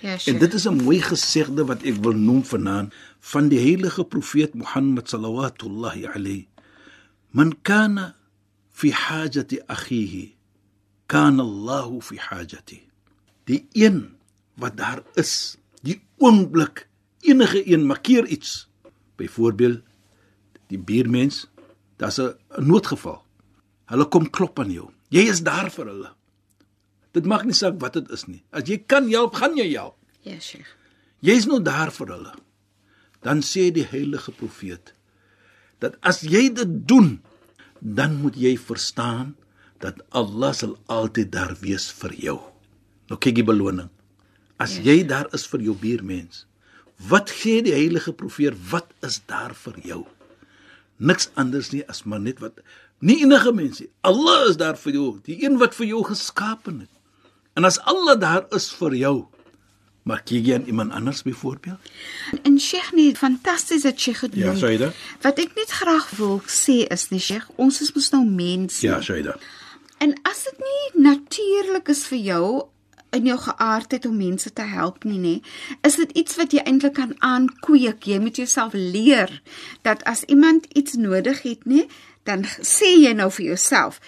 Ja, 0.02 0.16
En 0.26 0.38
dit 0.38 0.54
is 0.54 0.66
'n 0.66 0.82
mooi 0.82 1.00
gesegde 1.00 1.64
wat 1.64 1.82
ek 1.82 2.00
wil 2.02 2.16
noem 2.16 2.44
vanaand 2.44 2.94
van 3.20 3.48
die 3.48 3.58
heilige 3.58 4.04
profeet 4.04 4.54
Mohammed 4.54 5.08
sallallahu 5.08 6.06
alayhi. 6.14 6.48
Man 7.30 7.54
kana 7.62 8.16
fi 8.70 8.90
hajati 8.90 9.60
akhihi, 9.66 10.34
kana 11.06 11.42
Allahu 11.42 12.00
fi 12.00 12.16
hajati. 12.16 12.82
Die 13.44 13.66
een 13.72 14.16
wat 14.54 14.76
daar 14.76 15.02
is, 15.14 15.56
die 15.82 16.02
oomblik 16.18 16.88
enige 17.20 17.72
een 17.72 17.86
makkeer 17.86 18.26
iets. 18.26 18.68
Byvoorbeeld 19.16 19.80
die 20.72 20.80
buurmens, 20.80 21.46
daar's 22.00 22.18
'n 22.18 22.34
noodgeval. 22.58 23.22
Hulle 23.92 24.06
kom 24.08 24.30
klop 24.30 24.58
aan 24.58 24.70
jou. 24.72 24.90
Jy 25.10 25.28
is 25.28 25.42
daar 25.42 25.70
vir 25.70 25.86
hulle. 25.86 26.10
Dit 27.12 27.26
maak 27.26 27.44
nie 27.44 27.52
saak 27.54 27.80
wat 27.80 27.92
dit 27.92 28.10
is 28.10 28.24
nie. 28.26 28.42
As 28.52 28.62
jy 28.68 28.78
kan 28.86 29.08
help, 29.10 29.34
gaan 29.34 29.56
jy 29.56 29.72
help. 29.74 29.96
Ja, 30.22 30.38
Sheikh. 30.40 30.66
Jy's 31.20 31.46
nou 31.46 31.60
daar 31.62 31.90
vir 31.92 32.06
hulle. 32.06 32.32
Dan 33.22 33.42
sê 33.42 33.70
die 33.72 33.84
heilige 33.86 34.32
profeet 34.32 34.94
dat 35.78 35.96
as 36.00 36.20
jy 36.22 36.48
dit 36.54 36.86
doen, 36.88 37.20
dan 37.80 38.16
moet 38.22 38.34
jy 38.36 38.56
verstaan 38.58 39.36
dat 39.78 39.94
Allah 40.10 40.52
sal 40.54 40.78
altyd 40.86 41.32
daar 41.32 41.56
wees 41.60 41.90
vir 41.92 42.12
jou. 42.14 42.38
Nou 43.08 43.18
kyk 43.18 43.34
die 43.34 43.44
beloning. 43.44 43.88
As 44.58 44.76
Ja, 44.76 44.82
jy 44.82 45.06
daar 45.06 45.26
is 45.34 45.46
vir 45.46 45.60
jou 45.60 45.74
buurmens, 45.74 46.46
wat 47.08 47.30
gee 47.30 47.62
die 47.62 47.72
heilige 47.74 48.12
profeet? 48.12 48.54
Wat 48.70 48.86
is 49.02 49.20
daar 49.26 49.54
vir 49.54 49.74
jou? 49.82 50.06
Niks 51.02 51.30
anders 51.34 51.72
nie 51.74 51.82
as 51.90 52.04
maar 52.06 52.22
net 52.22 52.38
wat 52.42 52.60
nie 53.02 53.18
enige 53.24 53.50
mens 53.54 53.80
nie. 53.82 53.88
Allah 54.06 54.48
is 54.50 54.58
daar 54.60 54.78
vir 54.78 54.94
jou, 54.94 55.06
die 55.26 55.40
een 55.42 55.58
wat 55.58 55.74
vir 55.74 55.88
jou 55.90 56.02
geskaap 56.06 56.68
het. 56.70 56.90
En 57.58 57.66
as 57.68 57.80
Allah 57.90 58.14
daar 58.20 58.44
is 58.54 58.70
vir 58.78 58.94
jou, 58.96 59.16
maar 60.06 60.22
kyk 60.26 60.46
jy 60.46 60.54
aan 60.56 60.68
iemand 60.70 60.94
anders 60.98 61.22
byvoorbeeld? 61.26 61.90
En 62.42 62.58
Sheikh 62.60 62.92
nee, 62.94 63.14
fantasties 63.18 63.82
dat 63.86 64.00
Sheikh 64.00 64.20
dit 64.20 64.38
Ja, 64.40 64.52
noem. 64.52 64.60
Saida. 64.62 64.92
Wat 65.22 65.38
ek 65.42 65.54
net 65.58 65.74
graag 65.82 66.10
wil 66.18 66.40
sê 66.46 66.82
is 66.90 67.08
nie 67.10 67.20
Sheikh, 67.22 67.50
ons 67.56 67.82
is 67.82 67.92
mos 67.94 68.10
nou 68.14 68.22
mense. 68.26 68.86
Ja, 68.86 69.00
Shaida. 69.02 69.36
En 70.02 70.14
as 70.26 70.46
dit 70.48 70.62
nie 70.62 71.02
natuurlik 71.10 71.90
is 71.92 72.06
vir 72.10 72.18
jou 72.18 72.46
in 73.12 73.28
jou 73.28 73.38
geaardheid 73.38 74.06
om 74.08 74.16
mense 74.16 74.52
te 74.52 74.64
help 74.66 75.04
nie 75.04 75.20
nê, 75.20 75.34
is 75.86 75.98
dit 76.00 76.12
iets 76.22 76.36
wat 76.40 76.54
jy 76.56 76.64
eintlik 76.64 76.96
kan 76.96 77.14
aankweek. 77.20 78.06
Jy 78.08 78.18
moet 78.24 78.40
jouself 78.40 78.72
leer 78.74 79.40
dat 79.86 80.04
as 80.08 80.24
iemand 80.32 80.66
iets 80.72 80.96
nodig 80.96 81.42
het 81.44 81.66
nê, 81.68 81.86
dan 82.28 82.46
sê 82.46 82.94
jy 83.02 83.12
nou 83.18 83.30
vir 83.38 83.52
jouself, 83.52 84.00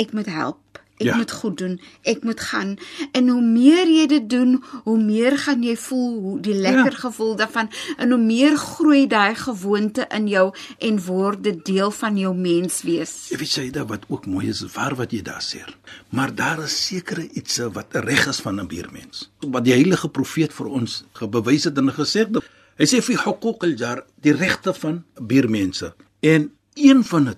ek 0.00 0.12
moet 0.16 0.28
help. 0.32 0.69
Ek 1.00 1.06
Ja. 1.06 1.12
ja. 1.12 1.16
moet 1.16 1.30
goed 1.32 1.56
doen. 1.58 1.80
Ek 2.04 2.22
moet 2.22 2.40
gaan. 2.40 2.76
En 3.16 3.28
hoe 3.28 3.40
meer 3.42 3.88
jy 3.88 4.06
dit 4.06 4.26
doen, 4.30 4.58
hoe 4.84 4.98
meer 5.00 5.38
gaan 5.38 5.62
jy 5.64 5.76
voel 5.76 6.18
hoe 6.20 6.40
die 6.44 6.54
lekker 6.54 6.92
Ja. 6.92 6.98
ja. 6.98 7.02
gevoel 7.06 7.36
daarvan 7.36 7.70
en 7.96 8.10
hoe 8.10 8.20
meer 8.20 8.56
groei 8.56 9.06
daai 9.08 9.34
gewoonte 9.34 10.04
in 10.12 10.28
jou 10.28 10.52
en 10.78 11.00
word 11.04 11.42
dit 11.44 11.64
deel 11.64 11.90
van 11.90 12.18
jou 12.18 12.34
menswees. 12.36 13.14
Jy 13.32 13.36
weet 13.40 13.48
Shaida 13.54 13.86
wat 13.86 14.04
ook 14.08 14.26
mooi 14.26 14.48
is, 14.48 14.60
waar 14.74 14.94
wat 14.94 15.12
jy 15.12 15.22
daar 15.22 15.42
sê. 15.42 15.64
Maar 16.10 16.34
daar 16.34 16.62
is 16.64 16.76
sekere 16.86 17.28
iets 17.32 17.58
wat 17.72 17.86
reg 18.04 18.26
is 18.28 18.40
van 18.40 18.60
'n 18.60 18.66
buurmens. 18.68 19.30
Wat 19.40 19.64
die 19.64 19.72
heilige 19.72 20.08
profeet 20.08 20.52
vir 20.52 20.66
ons 20.66 21.04
gebewys 21.12 21.64
het 21.64 21.78
en 21.78 21.90
gesê 21.92 22.18
het. 22.28 22.44
Hy 22.76 22.84
sê 22.86 23.02
fi 23.02 23.14
huquq 23.16 23.62
al-jar, 23.64 24.04
die 24.20 24.32
regte 24.32 24.74
van 24.74 25.04
buurmense. 25.22 25.94
En 26.20 26.50
een 26.74 27.04
van 27.04 27.24
dit, 27.24 27.36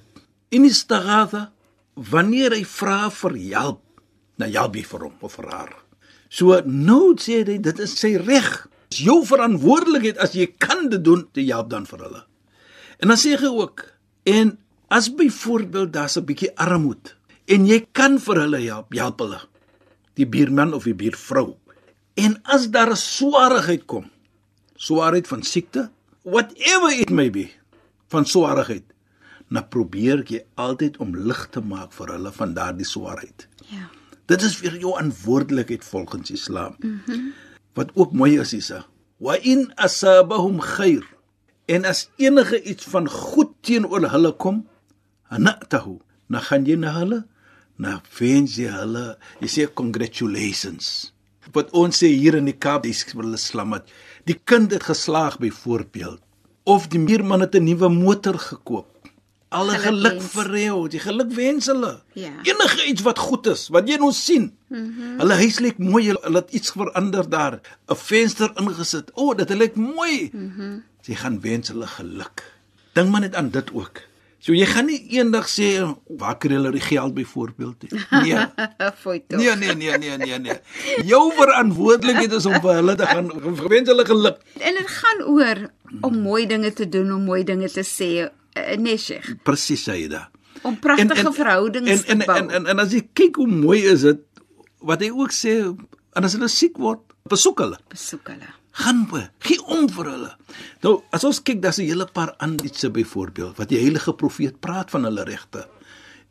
in 0.48 0.64
istighatha, 0.64 1.52
wanneer 1.94 2.54
hy 2.56 2.64
vra 2.64 3.10
vir 3.10 3.36
hulp, 3.52 3.82
nou 4.40 4.50
help 4.50 4.76
jy 4.76 4.84
vir 4.88 5.06
hom 5.06 5.16
of 5.20 5.36
vir 5.38 5.48
haar. 5.52 5.72
So 6.32 6.60
nou 6.64 7.14
sê 7.20 7.42
hy 7.44 7.58
dit 7.60 7.80
is 7.84 7.96
sy 7.98 8.16
reg. 8.20 8.48
Dis 8.92 9.04
jou 9.06 9.20
verantwoordelikheid 9.28 10.20
as 10.20 10.36
jy 10.36 10.48
kan 10.60 10.88
dit 10.92 11.02
doen, 11.04 11.26
te 11.32 11.44
help 11.48 11.70
dan 11.72 11.86
vir 11.88 12.06
hulle. 12.06 12.22
En 13.02 13.12
dan 13.12 13.20
sê 13.20 13.36
hy 13.36 13.50
ook 13.50 13.84
en 14.28 14.56
as 14.92 15.08
byvoorbeeld 15.16 15.92
daar's 15.92 16.16
'n 16.16 16.24
bietjie 16.24 16.52
armoede 16.56 17.16
en 17.46 17.66
jy 17.66 17.86
kan 17.92 18.18
vir 18.18 18.36
hulle 18.36 18.60
help, 18.60 18.94
help 18.94 19.18
hulle. 19.20 19.40
Die 20.14 20.26
buurman 20.26 20.74
of 20.74 20.84
die 20.84 20.94
buurvrou. 20.94 21.56
En 22.16 22.36
as 22.44 22.68
daar 22.68 22.90
'n 22.90 22.96
swaarigheid 22.96 23.86
kom, 23.86 24.10
swaarheid 24.76 25.26
van 25.26 25.42
siekte, 25.42 25.90
whatever 26.22 26.90
it 26.92 27.10
may 27.10 27.30
be, 27.30 27.50
van 28.08 28.24
swaarigheid, 28.24 28.84
dan 29.54 29.68
probeer 29.68 30.22
jy 30.28 30.42
altyd 30.60 30.96
om 31.02 31.16
lig 31.16 31.42
te 31.54 31.60
maak 31.60 31.92
vir 31.96 32.14
hulle 32.14 32.32
van 32.32 32.54
daardie 32.56 32.88
swaarheid. 32.88 33.46
Ja. 33.72 33.88
Dit 34.30 34.44
is 34.46 34.56
vir 34.60 34.78
jou 34.78 34.94
verantwoordelikheid 34.94 35.84
volgens 35.84 36.30
Islam. 36.30 36.76
Mm 36.78 37.00
-hmm. 37.06 37.32
Wat 37.74 37.90
ook 37.94 38.12
mooi 38.12 38.38
is 38.40 38.52
is, 38.52 38.72
wa 39.18 39.36
in 39.42 39.72
asabahum 39.74 40.60
khair. 40.60 41.04
En 41.66 41.84
as 41.84 42.10
enige 42.16 42.62
iets 42.62 42.84
van 42.84 43.08
goed 43.08 43.50
teenoor 43.60 44.10
hulle 44.10 44.32
kom, 44.32 44.66
anatahu, 45.28 45.98
dan 46.28 46.40
gaan 46.40 46.64
jy 46.66 46.76
na 46.76 46.92
hulle, 46.98 47.26
na 47.76 48.00
wens 48.18 48.56
jy 48.56 48.68
hulle, 48.68 49.16
jy 49.40 49.48
sê 49.48 49.72
congratulations. 49.74 51.12
Wat 51.52 51.70
ons 51.70 52.02
sê 52.02 52.06
hier 52.06 52.34
in 52.34 52.44
die 52.44 52.58
Kaap, 52.58 52.82
dis 52.82 53.04
vir 53.04 53.24
hulle 53.24 53.36
slamat. 53.40 53.88
Die 54.24 54.38
kind 54.44 54.70
het 54.72 54.82
geslaag 54.82 55.38
byvoorbeeld 55.38 56.20
of 56.64 56.86
die 56.86 57.00
buurman 57.02 57.40
het 57.40 57.54
'n 57.54 57.64
nuwe 57.64 57.88
motor 57.88 58.38
gekoop. 58.38 58.91
Alle 59.52 59.76
geluk 59.78 60.16
Gelukwens. 60.16 60.32
vir 60.32 60.58
jou, 60.58 60.76
die 60.88 61.00
geluk 61.02 61.32
wens 61.36 61.66
hulle. 61.68 61.92
Ja. 62.16 62.32
Enige 62.48 62.86
iets 62.88 63.02
wat 63.04 63.18
goed 63.20 63.46
is, 63.52 63.66
wat 63.74 63.88
jy 63.88 63.98
nou 64.00 64.12
sien. 64.16 64.52
Mm 64.68 64.94
-hmm. 64.96 65.18
Hulle 65.20 65.34
huis 65.34 65.58
lyk 65.60 65.78
mooi, 65.78 66.06
hulle 66.12 66.40
het 66.40 66.50
iets 66.50 66.72
verander 66.72 67.28
daar, 67.28 67.60
'n 67.88 67.96
venster 67.96 68.50
ingesit. 68.56 69.10
O, 69.14 69.30
oh, 69.30 69.36
dit 69.36 69.50
lyk 69.50 69.76
mooi. 69.76 70.30
Mm 70.32 70.52
-hmm. 70.56 70.82
Jy 71.02 71.14
gaan 71.14 71.40
wens 71.40 71.68
hulle 71.68 71.86
geluk. 71.86 72.42
Dink 72.92 73.10
maar 73.10 73.20
net 73.20 73.34
aan 73.34 73.50
dit 73.50 73.72
ook. 73.72 74.00
So 74.42 74.50
jy 74.52 74.66
gaan 74.66 74.88
nie 74.90 74.98
eendag 75.14 75.46
sê 75.46 75.68
waar 76.18 76.34
kry 76.42 76.56
hulle 76.58 76.72
die 76.74 76.82
geld 76.82 77.14
byvoorbeeld 77.14 77.84
nie. 77.86 78.00
Nee. 78.10 78.46
Nee 79.38 79.54
nee 79.56 79.74
nee 79.74 79.98
nee 79.98 80.16
nee 80.18 80.38
nee. 80.38 80.56
Jou 81.06 81.30
verantwoordelikheid 81.36 82.32
is 82.32 82.46
om 82.50 82.58
vir 82.64 82.80
hulle 82.80 82.96
te 82.98 83.06
gaan 83.06 83.30
wens 83.68 83.88
hulle 83.92 84.04
geluk. 84.04 84.40
En 84.58 84.74
dit 84.74 84.90
gaan 84.98 85.22
oor 85.30 85.70
om 86.00 86.18
mooi 86.24 86.46
dinge 86.50 86.72
te 86.72 86.88
doen, 86.88 87.12
om 87.12 87.22
mooi 87.22 87.44
dinge 87.44 87.70
te 87.70 87.86
sê, 87.86 88.10
uh, 88.56 88.76
nee 88.76 88.96
Sheikh, 88.96 89.42
Presies 89.42 89.84
Saida. 89.84 90.30
om 90.62 90.78
pragtige 90.78 91.32
verhoudings 91.32 91.90
en, 91.90 92.06
en, 92.06 92.18
te 92.18 92.26
bou. 92.26 92.36
en, 92.38 92.50
en 92.50 92.66
en 92.66 92.78
as 92.78 92.92
jy 92.92 93.02
kyk 93.12 93.36
hoe 93.36 93.48
mooi 93.50 93.80
is 93.82 94.04
dit 94.06 94.20
wat 94.78 95.00
hy 95.00 95.10
ook 95.10 95.32
sê 95.32 95.54
en 96.12 96.24
as 96.24 96.34
hulle 96.36 96.48
siek 96.48 96.76
word, 96.78 97.00
besoek 97.30 97.62
hulle. 97.64 97.78
besoek 97.88 98.28
hulle. 98.34 98.50
Gaan 98.72 99.04
be, 99.10 99.26
gee 99.44 99.60
om 99.68 99.84
vir 99.92 100.08
hulle. 100.08 100.30
Nou, 100.84 100.94
as 101.12 101.24
ons 101.28 101.42
kyk, 101.44 101.60
daar's 101.60 101.78
'n 101.78 101.88
hele 101.88 102.06
paar 102.06 102.34
ander 102.38 102.64
ietsie 102.64 102.90
byvoorbeeld 102.90 103.56
wat 103.56 103.68
die 103.68 103.78
heilige 103.78 104.14
profeet 104.14 104.60
praat 104.60 104.90
van 104.90 105.04
hulle 105.04 105.24
regte. 105.24 105.68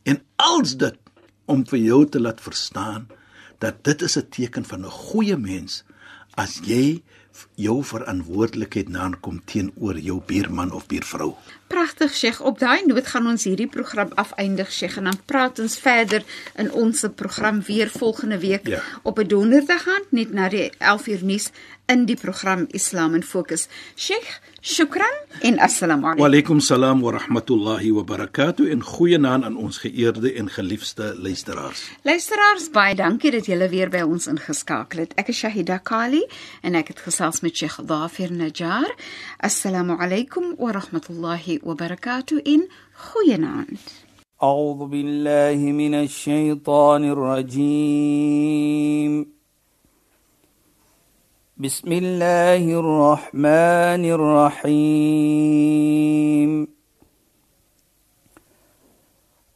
En 0.03 0.21
als 0.35 0.77
dit 0.77 0.97
om 1.45 1.65
vir 1.65 1.79
jou 1.79 2.05
te 2.09 2.19
laat 2.19 2.41
verstaan 2.41 3.07
dat 3.59 3.83
dit 3.83 4.01
is 4.01 4.17
'n 4.17 4.29
teken 4.29 4.65
van 4.65 4.85
'n 4.85 4.89
goeie 4.89 5.37
mens 5.37 5.83
as 6.35 6.59
jy 6.63 7.03
jou 7.61 7.79
verantwoordelikheid 7.83 8.89
nakom 8.89 9.41
teenoor 9.45 9.97
jou 9.99 10.19
buurman 10.27 10.71
of 10.73 10.85
buurvrou. 10.87 11.33
Pragtig 11.71 12.11
Sheikh. 12.15 12.41
Op 12.43 12.59
daai 12.59 12.81
noot 12.85 13.07
gaan 13.07 13.27
ons 13.31 13.43
hierdie 13.47 13.67
program 13.71 14.09
afeindig 14.19 14.71
Sheikh 14.75 14.97
en 14.99 15.03
dan 15.07 15.19
praat 15.25 15.59
ons 15.63 15.77
verder 15.79 16.23
in 16.59 16.71
ons 16.71 17.05
program 17.15 17.61
weer 17.67 17.89
volgende 17.89 18.39
week 18.39 18.67
Ja. 18.67 18.81
op 19.03 19.19
'n 19.19 19.27
donderdag 19.27 19.87
aand 19.87 20.11
net 20.11 20.33
na 20.33 20.49
die 20.49 20.71
11 20.79 21.07
uur 21.07 21.23
nuus 21.23 21.49
in 21.87 22.05
die 22.05 22.15
program 22.15 22.65
Islam 22.71 23.15
in 23.15 23.23
Fokus. 23.23 23.67
Sheikh, 23.95 24.39
shukran 24.61 25.15
en 25.41 25.59
assalamu 25.59 26.01
Wa 26.01 26.07
alaykum. 26.11 26.25
alaykum 26.25 26.59
salaam 26.59 27.01
wa 27.01 27.11
rahmatullahi 27.11 27.91
wa 27.91 28.03
barakatuh 28.03 28.71
en 28.71 28.81
goeienaand 28.83 29.43
aan 29.43 29.55
ons 29.57 29.77
geëerde 29.77 30.33
en 30.33 30.49
geliefde 30.49 31.15
luisteraars. 31.17 31.89
Luisteraars, 32.03 32.69
baie 32.71 32.95
dankie 32.95 33.31
dat 33.31 33.45
julle 33.45 33.69
weer 33.69 33.89
by 33.89 34.01
ons 34.01 34.27
ingeskakel 34.27 34.99
het. 34.99 35.13
Ek 35.15 35.27
is 35.27 35.37
Shahida 35.37 35.77
Kali 35.77 36.23
en 36.61 36.75
ek 36.75 36.87
het 36.87 36.99
gesels 36.99 37.39
met 37.41 37.50
الشيخ 37.51 37.81
ظافر 37.81 38.33
نجار 38.33 38.95
السلام 39.43 39.91
عليكم 39.91 40.55
ورحمة 40.59 41.01
الله 41.09 41.59
وبركاته 41.63 42.41
إن 42.47 42.61
خوينان 42.95 43.67
أعوذ 44.43 44.85
بالله 44.87 45.59
من 45.71 45.93
الشيطان 45.95 47.03
الرجيم 47.15 49.13
بسم 51.57 51.91
الله 51.91 52.63
الرحمن 52.79 54.03
الرحيم 55.31 56.01